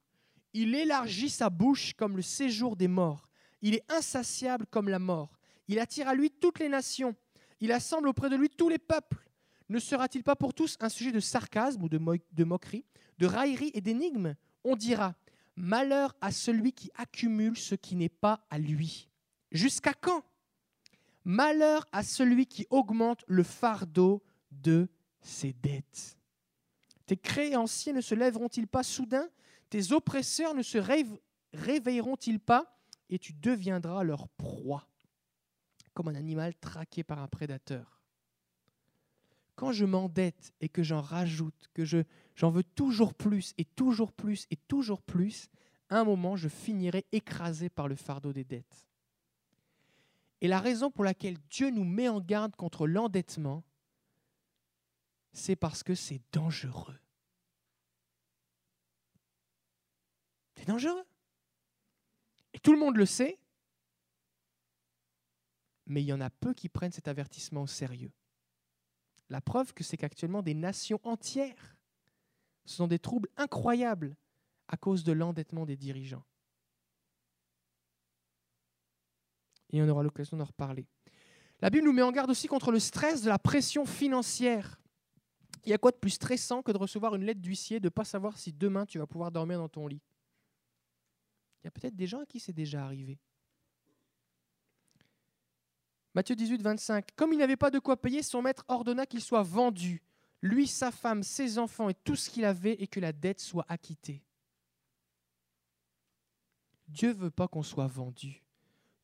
[0.53, 3.29] Il élargit sa bouche comme le séjour des morts.
[3.61, 5.37] Il est insatiable comme la mort.
[5.67, 7.15] Il attire à lui toutes les nations.
[7.59, 9.29] Il assemble auprès de lui tous les peuples.
[9.69, 12.85] Ne sera-t-il pas pour tous un sujet de sarcasme ou de, moquerie,
[13.19, 14.35] de raillerie et d'énigme?
[14.63, 15.15] On dira
[15.55, 19.09] Malheur à celui qui accumule ce qui n'est pas à lui.
[19.51, 20.23] Jusqu'à quand?
[21.23, 24.89] Malheur à celui qui augmente le fardeau de
[25.21, 26.17] ses dettes.
[27.05, 29.27] Tes créanciers ne se lèveront-ils pas soudain?
[29.71, 30.77] Tes oppresseurs ne se
[31.53, 32.77] réveilleront-ils pas
[33.09, 34.87] Et tu deviendras leur proie,
[35.95, 38.01] comme un animal traqué par un prédateur
[39.61, 41.99] quand je m'endette et que j'en rajoute, que je,
[42.33, 45.49] j'en veux toujours plus et toujours plus et toujours plus,
[45.91, 48.87] un moment, je finirai écrasé par le fardeau des dettes.
[50.41, 53.63] Et la raison pour laquelle Dieu nous met en garde contre l'endettement,
[55.31, 57.00] c'est parce que c'est dangereux.
[60.61, 61.03] C'est dangereux.
[62.53, 63.39] Et tout le monde le sait,
[65.87, 68.11] mais il y en a peu qui prennent cet avertissement au sérieux.
[69.31, 71.77] La preuve que c'est qu'actuellement des nations entières
[72.65, 74.15] sont des troubles incroyables
[74.67, 76.23] à cause de l'endettement des dirigeants.
[79.71, 80.85] Et on aura l'occasion d'en reparler.
[81.61, 84.79] La Bible nous met en garde aussi contre le stress de la pression financière.
[85.65, 87.89] Il y a quoi de plus stressant que de recevoir une lettre d'huissier, de ne
[87.89, 90.03] pas savoir si demain tu vas pouvoir dormir dans ton lit?
[91.61, 93.19] Il y a peut-être des gens à qui c'est déjà arrivé.
[96.13, 97.15] Matthieu 18, 25.
[97.15, 100.01] Comme il n'avait pas de quoi payer, son maître ordonna qu'il soit vendu,
[100.41, 103.65] lui, sa femme, ses enfants et tout ce qu'il avait, et que la dette soit
[103.69, 104.23] acquittée.
[106.87, 108.43] Dieu ne veut pas qu'on soit vendu.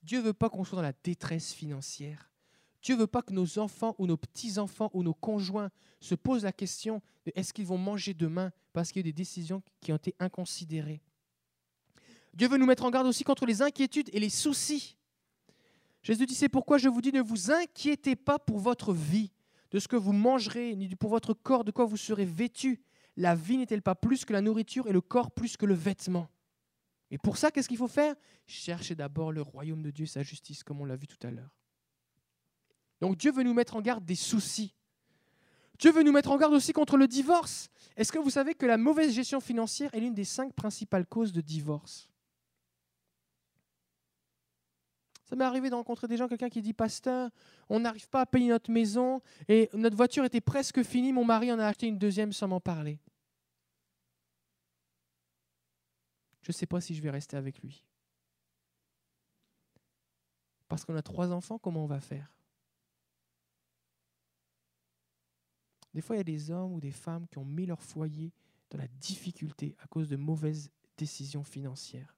[0.04, 2.32] Dieu ne veut pas qu'on soit dans la détresse financière.
[2.82, 6.44] Dieu ne veut pas que nos enfants ou nos petits-enfants ou nos conjoints se posent
[6.44, 9.92] la question de est-ce qu'ils vont manger demain parce qu'il y a des décisions qui
[9.92, 11.02] ont été inconsidérées.
[12.38, 14.96] Dieu veut nous mettre en garde aussi contre les inquiétudes et les soucis.
[16.04, 19.32] Jésus dit, c'est pourquoi je vous dis, ne vous inquiétez pas pour votre vie,
[19.72, 22.80] de ce que vous mangerez, ni pour votre corps, de quoi vous serez vêtu.
[23.16, 26.30] La vie n'est-elle pas plus que la nourriture et le corps plus que le vêtement?
[27.10, 28.14] Et pour ça, qu'est-ce qu'il faut faire?
[28.46, 31.58] Cherchez d'abord le royaume de Dieu, sa justice, comme on l'a vu tout à l'heure.
[33.02, 34.76] Donc Dieu veut nous mettre en garde des soucis
[35.80, 37.70] Dieu veut nous mettre en garde aussi contre le divorce.
[37.96, 41.32] Est-ce que vous savez que la mauvaise gestion financière est l'une des cinq principales causes
[41.32, 42.10] de divorce?
[45.28, 47.30] Ça m'est arrivé de rencontrer des gens, quelqu'un qui dit Pasteur,
[47.68, 51.52] on n'arrive pas à payer notre maison et notre voiture était presque finie, mon mari
[51.52, 52.98] en a acheté une deuxième sans m'en parler.
[56.44, 57.84] Je ne sais pas si je vais rester avec lui.
[60.70, 62.34] Parce qu'on a trois enfants, comment on va faire?
[65.94, 68.32] Des fois, il y a des hommes ou des femmes qui ont mis leur foyer
[68.70, 72.17] dans la difficulté à cause de mauvaises décisions financières.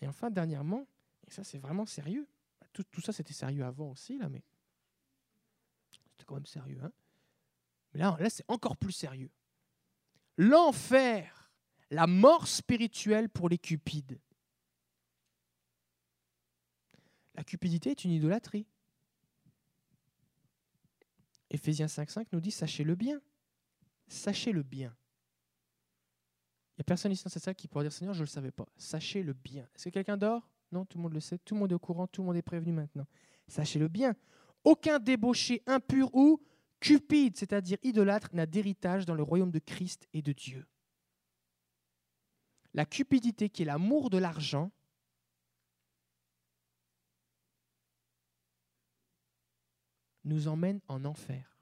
[0.00, 0.86] Et enfin, dernièrement,
[1.26, 2.26] et ça c'est vraiment sérieux,
[2.72, 4.42] tout, ça c'était sérieux avant aussi, là, mais
[5.90, 6.78] c'était quand même sérieux.
[6.82, 6.92] Hein
[7.92, 9.30] mais là, là c'est encore plus sérieux.
[10.36, 11.50] L'enfer,
[11.90, 14.20] la mort spirituelle pour les cupides.
[17.34, 18.66] La cupidité est une idolâtrie.
[21.50, 23.20] Éphésiens 5.5 nous dit sachez-le bien.
[24.08, 24.94] Sachez-le bien.
[26.78, 28.52] N'y a personne ici dans cette salle qui pourrait dire Seigneur, je ne le savais
[28.52, 28.66] pas.
[28.76, 29.64] Sachez-le bien.
[29.74, 30.48] Est-ce que quelqu'un dort?
[30.70, 31.38] Non, tout le monde le sait.
[31.38, 32.06] Tout le monde est au courant.
[32.06, 33.06] Tout le monde est prévenu maintenant.
[33.48, 34.14] Sachez-le bien.
[34.62, 36.40] Aucun débauché impur ou
[36.78, 40.68] cupide, c'est-à-dire idolâtre, n'a d'héritage dans le royaume de Christ et de Dieu.
[42.74, 44.70] La cupidité, qui est l'amour de l'argent,
[50.22, 51.58] nous emmène en enfer.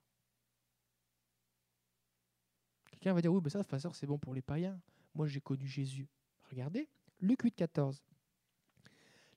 [2.90, 3.62] Quelqu'un va dire oui, mais ça,
[3.94, 4.78] c'est bon pour les païens.
[5.16, 6.06] Moi, j'ai connu Jésus.
[6.50, 6.88] Regardez,
[7.20, 8.02] Luc 8, 14.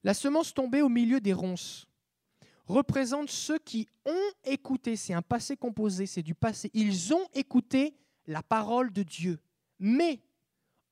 [0.03, 1.87] La semence tombée au milieu des ronces
[2.67, 4.97] représente ceux qui ont écouté.
[4.97, 6.69] C'est un passé composé, c'est du passé.
[6.73, 7.95] Ils ont écouté
[8.27, 9.39] la parole de Dieu.
[9.79, 10.19] Mais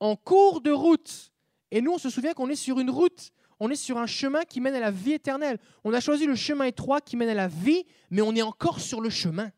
[0.00, 1.32] en cours de route,
[1.70, 3.30] et nous on se souvient qu'on est sur une route,
[3.60, 5.58] on est sur un chemin qui mène à la vie éternelle.
[5.84, 8.80] On a choisi le chemin étroit qui mène à la vie, mais on est encore
[8.80, 9.50] sur le chemin.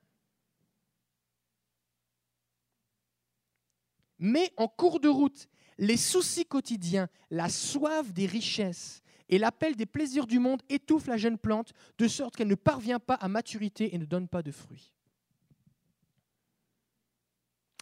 [4.20, 5.48] Mais en cours de route,
[5.78, 11.16] les soucis quotidiens, la soif des richesses et l'appel des plaisirs du monde étouffent la
[11.16, 14.52] jeune plante de sorte qu'elle ne parvient pas à maturité et ne donne pas de
[14.52, 14.92] fruits.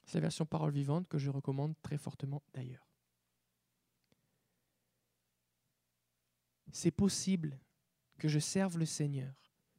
[0.07, 2.87] C'est la version parole vivante que je recommande très fortement d'ailleurs.
[6.71, 7.59] C'est possible
[8.19, 9.35] que je serve le Seigneur,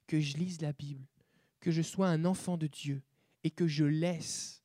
[0.07, 1.07] que je lise la Bible,
[1.61, 3.01] que je sois un enfant de Dieu
[3.43, 4.58] et que je laisse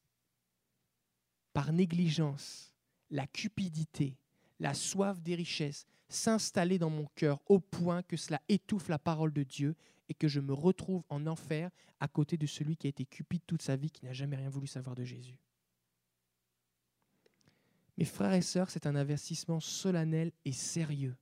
[1.55, 2.74] par négligence,
[3.11, 4.18] la cupidité,
[4.61, 9.32] la soif des richesses s'installer dans mon cœur au point que cela étouffe la parole
[9.32, 9.74] de Dieu
[10.09, 13.40] et que je me retrouve en enfer à côté de celui qui a été cupide
[13.46, 15.38] toute sa vie, qui n'a jamais rien voulu savoir de Jésus.
[17.96, 21.16] Mes frères et sœurs, c'est un avertissement solennel et sérieux.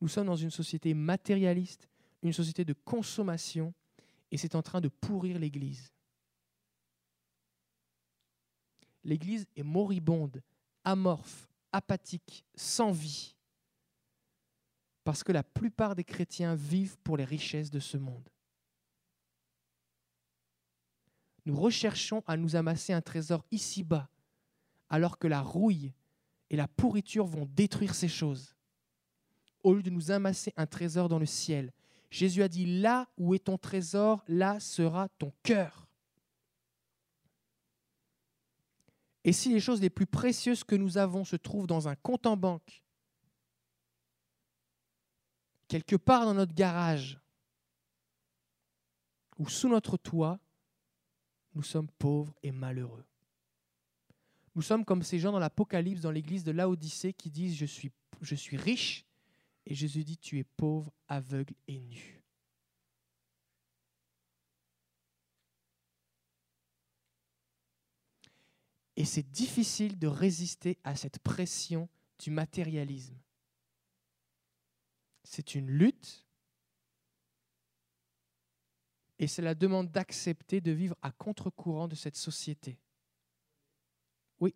[0.00, 1.88] Nous sommes dans une société matérialiste,
[2.22, 3.74] une société de consommation,
[4.30, 5.92] et c'est en train de pourrir l'Église
[9.04, 10.42] l'Église est moribonde,
[10.84, 13.34] amorphe, apathique, sans vie,
[15.04, 18.28] parce que la plupart des chrétiens vivent pour les richesses de ce monde.
[21.46, 24.10] Nous recherchons à nous amasser un trésor ici-bas,
[24.90, 25.94] alors que la rouille
[26.50, 28.54] et la pourriture vont détruire ces choses.
[29.62, 31.72] Au lieu de nous amasser un trésor dans le ciel,
[32.10, 35.87] Jésus a dit, là où est ton trésor, là sera ton cœur.
[39.28, 42.24] Et si les choses les plus précieuses que nous avons se trouvent dans un compte
[42.24, 42.82] en banque,
[45.68, 47.20] quelque part dans notre garage
[49.36, 50.40] ou sous notre toit,
[51.54, 53.04] nous sommes pauvres et malheureux.
[54.54, 57.92] Nous sommes comme ces gens dans l'Apocalypse, dans l'église de Laodicée, qui disent je suis,
[58.22, 59.04] je suis riche,
[59.66, 62.17] et Jésus dit tu es pauvre, aveugle et nu.
[68.98, 71.88] Et c'est difficile de résister à cette pression
[72.18, 73.16] du matérialisme.
[75.22, 76.26] C'est une lutte
[79.20, 82.76] et c'est la demande d'accepter de vivre à contre-courant de cette société.
[84.40, 84.52] Oui.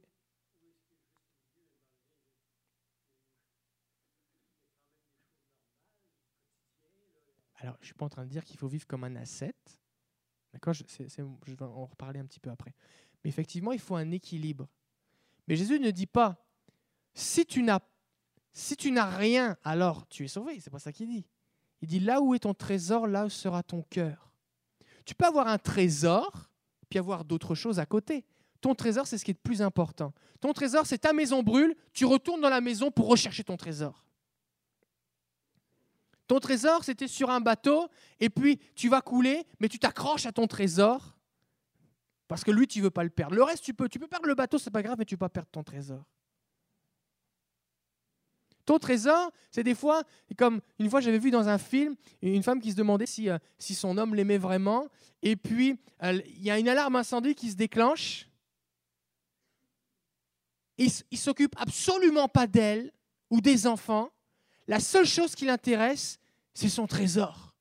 [7.55, 9.81] Alors, je ne suis pas en train de dire qu'il faut vivre comme un ascète.
[10.53, 12.75] D'accord je, je vais en reparler un petit peu après.
[13.23, 14.69] Mais effectivement, il faut un équilibre.
[15.47, 16.45] Mais Jésus ne dit pas,
[17.15, 17.81] si tu n'as
[19.17, 20.61] rien, alors tu es sauvé.
[20.61, 21.27] C'est pas ça qu'il dit.
[21.81, 24.33] Il dit, là où est ton trésor, là où sera ton cœur.
[25.05, 26.51] Tu peux avoir un trésor,
[26.89, 28.25] puis avoir d'autres choses à côté.
[28.61, 30.15] Ton trésor, c'est ce qui est le plus important.
[30.41, 34.05] Ton trésor, c'est ta maison brûle, tu retournes dans la maison pour rechercher ton trésor.
[36.29, 37.89] Ton trésor, c'était sur un bateau,
[38.21, 41.17] et puis tu vas couler, mais tu t'accroches à ton trésor,
[42.33, 43.35] parce que lui, tu veux pas le perdre.
[43.35, 43.91] Le reste, tu peux.
[43.91, 45.63] Tu peux perdre le bateau, c'est pas grave, mais tu ne veux pas perdre ton
[45.63, 46.03] trésor.
[48.65, 50.03] Ton trésor, c'est des fois,
[50.39, 53.37] comme une fois j'avais vu dans un film, une femme qui se demandait si, euh,
[53.59, 54.89] si son homme l'aimait vraiment,
[55.21, 58.27] et puis il y a une alarme incendie qui se déclenche.
[60.79, 62.95] Il ne s'occupe absolument pas d'elle
[63.29, 64.09] ou des enfants.
[64.69, 66.19] La seule chose qui l'intéresse,
[66.55, 67.55] c'est son trésor.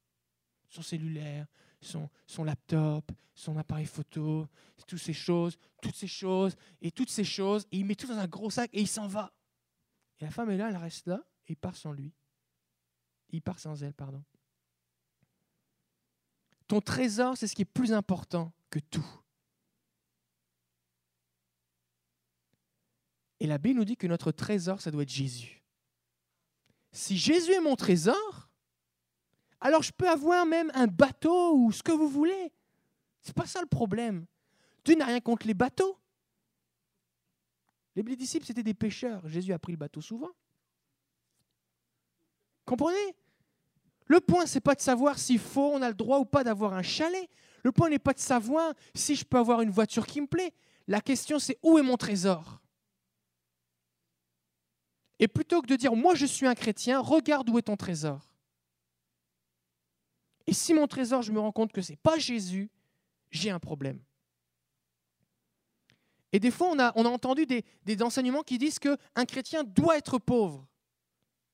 [0.69, 1.45] Son cellulaire,
[1.81, 4.47] son, son laptop, son appareil photo,
[4.87, 8.17] toutes ces choses, toutes ces choses, et toutes ces choses, et il met tout dans
[8.17, 9.33] un gros sac et il s'en va.
[10.19, 12.13] Et la femme est là, elle reste là, et il part sans lui.
[13.29, 14.23] Il part sans elle, pardon.
[16.67, 19.05] Ton trésor, c'est ce qui est plus important que tout.
[23.39, 25.63] Et la Bible nous dit que notre trésor, ça doit être Jésus.
[26.91, 28.50] Si Jésus est mon trésor,
[29.61, 32.51] alors je peux avoir même un bateau ou ce que vous voulez.
[33.21, 34.25] C'est pas ça le problème.
[34.83, 35.97] Dieu n'a rien contre les bateaux.
[37.95, 39.27] Les disciples, c'était des pêcheurs.
[39.27, 40.31] Jésus a pris le bateau souvent.
[42.65, 43.15] Comprenez?
[44.07, 46.73] Le point, c'est pas de savoir s'il faut, on a le droit ou pas d'avoir
[46.73, 47.29] un chalet.
[47.63, 50.53] Le point n'est pas de savoir si je peux avoir une voiture qui me plaît.
[50.87, 52.59] La question, c'est où est mon trésor?
[55.19, 58.30] Et plutôt que de dire, moi je suis un chrétien, regarde où est ton trésor.
[60.47, 62.69] Et si mon trésor, je me rends compte que ce n'est pas Jésus,
[63.29, 63.99] j'ai un problème.
[66.33, 70.65] Et des fois, on a, entendu des, enseignements qui disent qu'un chrétien doit être pauvre.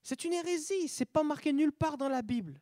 [0.03, 2.61] C'est une hérésie, ce n'est pas marqué nulle part dans la Bible.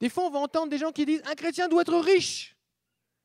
[0.00, 2.56] Des fois, on va entendre des gens qui disent un chrétien doit être riche,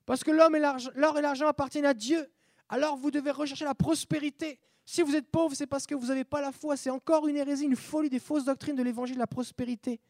[0.05, 2.29] parce que l'or et l'argent appartiennent à Dieu.
[2.67, 4.59] Alors vous devez rechercher la prospérité.
[4.85, 6.75] Si vous êtes pauvre, c'est parce que vous n'avez pas la foi.
[6.75, 10.01] C'est encore une hérésie, une folie des fausses doctrines de l'évangile de la prospérité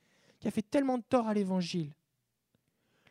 [0.43, 1.95] qui a fait tellement de tort à l'évangile.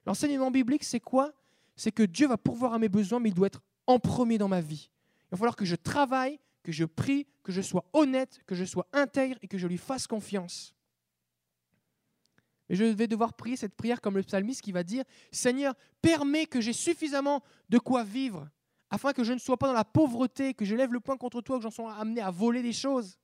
[0.05, 1.33] L'enseignement biblique, c'est quoi?
[1.77, 4.49] C'est que Dieu va pourvoir à mes besoins, mais il doit être en premier dans
[4.49, 4.91] ma vie.
[5.23, 8.67] Il va falloir que je travaille, que je prie, que je sois honnête, que je
[8.67, 10.75] sois intègre et que je lui fasse confiance.
[12.69, 16.45] Mais je vais devoir prier cette prière comme le psalmiste qui va dire, Seigneur, permets
[16.45, 18.47] que j'ai suffisamment de quoi vivre,
[18.91, 21.41] afin que je ne sois pas dans la pauvreté, que je lève le poing contre
[21.41, 23.17] toi, que j'en sois amené à voler des choses.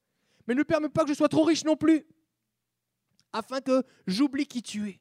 [0.46, 2.06] Mais ne permets pas que je sois trop riche non plus,
[3.32, 5.00] afin que j'oublie qui tu es.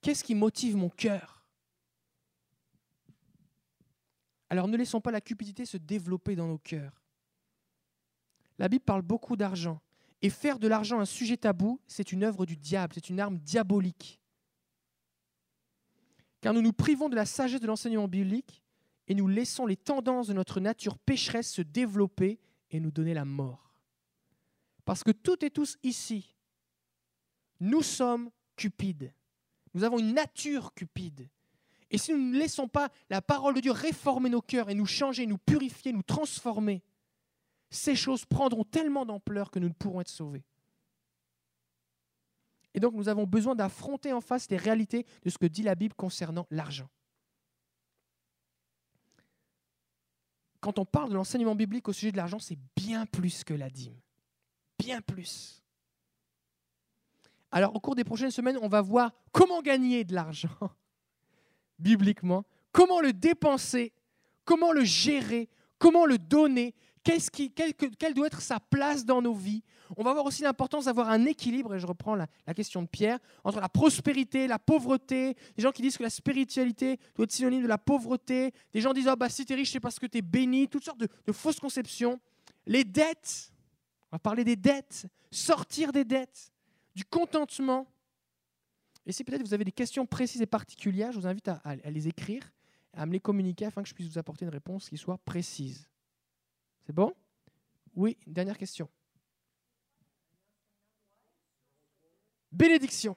[0.00, 1.44] Qu'est-ce qui motive mon cœur?
[4.50, 7.02] Alors ne laissons pas la cupidité se développer dans nos cœurs.
[8.58, 9.80] La Bible parle beaucoup d'argent.
[10.22, 13.38] Et faire de l'argent un sujet tabou, c'est une œuvre du diable, c'est une arme
[13.38, 14.20] diabolique.
[16.40, 18.63] Car nous nous privons de la sagesse de l'enseignement biblique
[19.06, 22.38] et nous laissons les tendances de notre nature pécheresse se développer
[22.70, 23.72] et nous donner la mort.
[24.84, 26.34] Parce que toutes et tous ici,
[27.60, 29.12] nous sommes cupides.
[29.74, 31.28] Nous avons une nature cupide.
[31.90, 34.86] Et si nous ne laissons pas la parole de Dieu réformer nos cœurs et nous
[34.86, 36.82] changer, nous purifier, nous transformer,
[37.70, 40.44] ces choses prendront tellement d'ampleur que nous ne pourrons être sauvés.
[42.74, 45.74] Et donc nous avons besoin d'affronter en face les réalités de ce que dit la
[45.74, 46.88] Bible concernant l'argent.
[50.64, 53.68] Quand on parle de l'enseignement biblique au sujet de l'argent, c'est bien plus que la
[53.68, 54.00] dîme.
[54.78, 55.62] Bien plus.
[57.50, 60.48] Alors, au cours des prochaines semaines, on va voir comment gagner de l'argent
[61.78, 63.92] bibliquement, comment le dépenser,
[64.46, 66.74] comment le gérer, comment le donner,
[67.04, 69.62] qui, quelle, doit être sa place dans nos vies?
[69.96, 73.18] On va voir aussi l'importance d'avoir un équilibre, et je reprends la, question de Pierre,
[73.44, 75.36] entre la prospérité, la pauvreté.
[75.56, 78.52] Des gens qui disent que la spiritualité doit être synonyme de la pauvreté.
[78.72, 80.68] Des gens disent oh, bah, si tu es riche, c'est parce que tu es béni.
[80.68, 82.18] Toutes sortes de fausses conceptions.
[82.66, 83.52] Les dettes,
[84.10, 86.52] on va parler des dettes, sortir des dettes
[86.94, 87.86] du contentement.
[89.06, 92.08] Et si peut-être vous avez des questions précises et particulières, je vous invite à, les
[92.08, 92.50] écrire,
[92.94, 95.88] à me les communiquer afin que je puisse vous apporter une réponse qui soit précise.
[96.86, 97.14] C'est bon?
[97.94, 98.88] Oui, dernière question.
[102.52, 103.16] Bénédiction.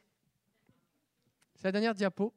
[1.55, 2.33] C'est la dernière diapo.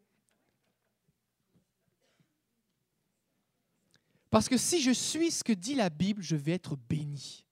[4.31, 7.47] Parce que si je suis ce que dit la Bible, je vais être béni.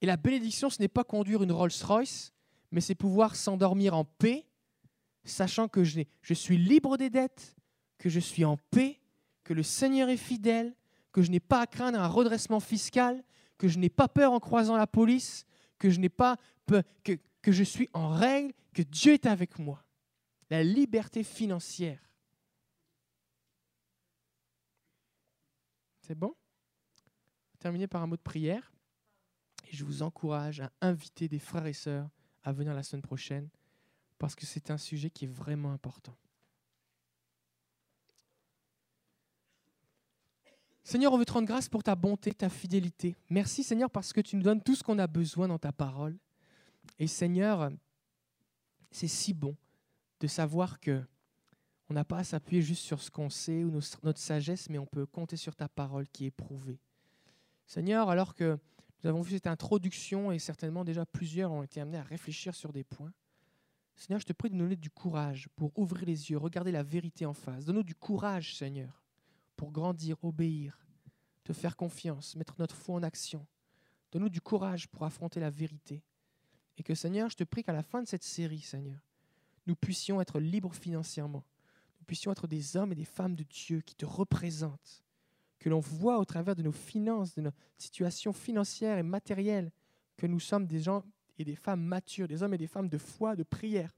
[0.00, 2.32] Et la bénédiction, ce n'est pas conduire une Rolls-Royce,
[2.70, 4.46] mais c'est pouvoir s'endormir en paix,
[5.24, 7.56] sachant que je, je suis libre des dettes,
[7.98, 9.00] que je suis en paix,
[9.44, 10.74] que le Seigneur est fidèle,
[11.12, 13.22] que je n'ai pas à craindre un redressement fiscal,
[13.58, 15.44] que je n'ai pas peur en croisant la police,
[15.78, 16.36] que je n'ai pas
[16.66, 19.84] que, que je suis en règle, que Dieu est avec moi.
[20.50, 22.00] La liberté financière.
[26.00, 26.34] C'est bon?
[27.58, 28.72] Terminer par un mot de prière.
[29.68, 32.08] Et je vous encourage à inviter des frères et sœurs
[32.42, 33.48] à venir la semaine prochaine
[34.18, 36.16] parce que c'est un sujet qui est vraiment important.
[40.90, 43.14] Seigneur, on veut te rendre grâce pour ta bonté, ta fidélité.
[43.28, 46.18] Merci Seigneur parce que tu nous donnes tout ce qu'on a besoin dans ta parole.
[46.98, 47.70] Et Seigneur,
[48.90, 49.56] c'est si bon
[50.18, 51.00] de savoir que
[51.88, 54.86] on n'a pas à s'appuyer juste sur ce qu'on sait ou notre sagesse, mais on
[54.86, 56.80] peut compter sur ta parole qui est prouvée.
[57.68, 58.58] Seigneur, alors que
[59.04, 62.72] nous avons vu cette introduction et certainement déjà plusieurs ont été amenés à réfléchir sur
[62.72, 63.12] des points,
[63.94, 66.82] Seigneur, je te prie de nous donner du courage pour ouvrir les yeux, regarder la
[66.82, 67.64] vérité en face.
[67.64, 68.99] Donne-nous du courage, Seigneur,
[69.60, 70.78] pour grandir, obéir,
[71.44, 73.46] te faire confiance, mettre notre foi en action.
[74.10, 76.02] Donne-nous du courage pour affronter la vérité.
[76.78, 79.06] Et que, Seigneur, je te prie qu'à la fin de cette série, Seigneur,
[79.66, 81.44] nous puissions être libres financièrement.
[81.98, 85.04] Nous puissions être des hommes et des femmes de Dieu qui te représentent.
[85.58, 89.72] Que l'on voit au travers de nos finances, de nos situations financières et matérielles,
[90.16, 91.04] que nous sommes des gens
[91.36, 93.94] et des femmes matures, des hommes et des femmes de foi, de prière.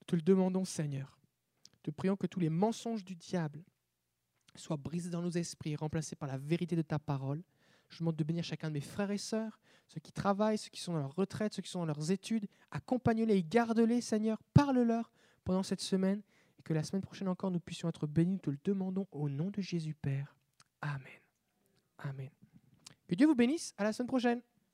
[0.00, 1.19] Nous te le demandons, Seigneur.
[1.82, 3.62] Te prions que tous les mensonges du diable
[4.54, 7.42] soient brisés dans nos esprits remplacés par la vérité de ta parole.
[7.88, 9.58] Je demande de bénir chacun de mes frères et sœurs,
[9.88, 12.46] ceux qui travaillent, ceux qui sont dans leur retraite, ceux qui sont dans leurs études.
[12.70, 14.40] Accompagne-les et garde-les, Seigneur.
[14.54, 15.10] Parle-leur
[15.44, 16.22] pendant cette semaine
[16.58, 18.34] et que la semaine prochaine encore nous puissions être bénis.
[18.34, 20.36] Nous te le demandons au nom de Jésus Père.
[20.80, 21.00] Amen.
[21.98, 22.30] Amen.
[23.08, 23.74] Que Dieu vous bénisse.
[23.76, 24.40] À la semaine prochaine.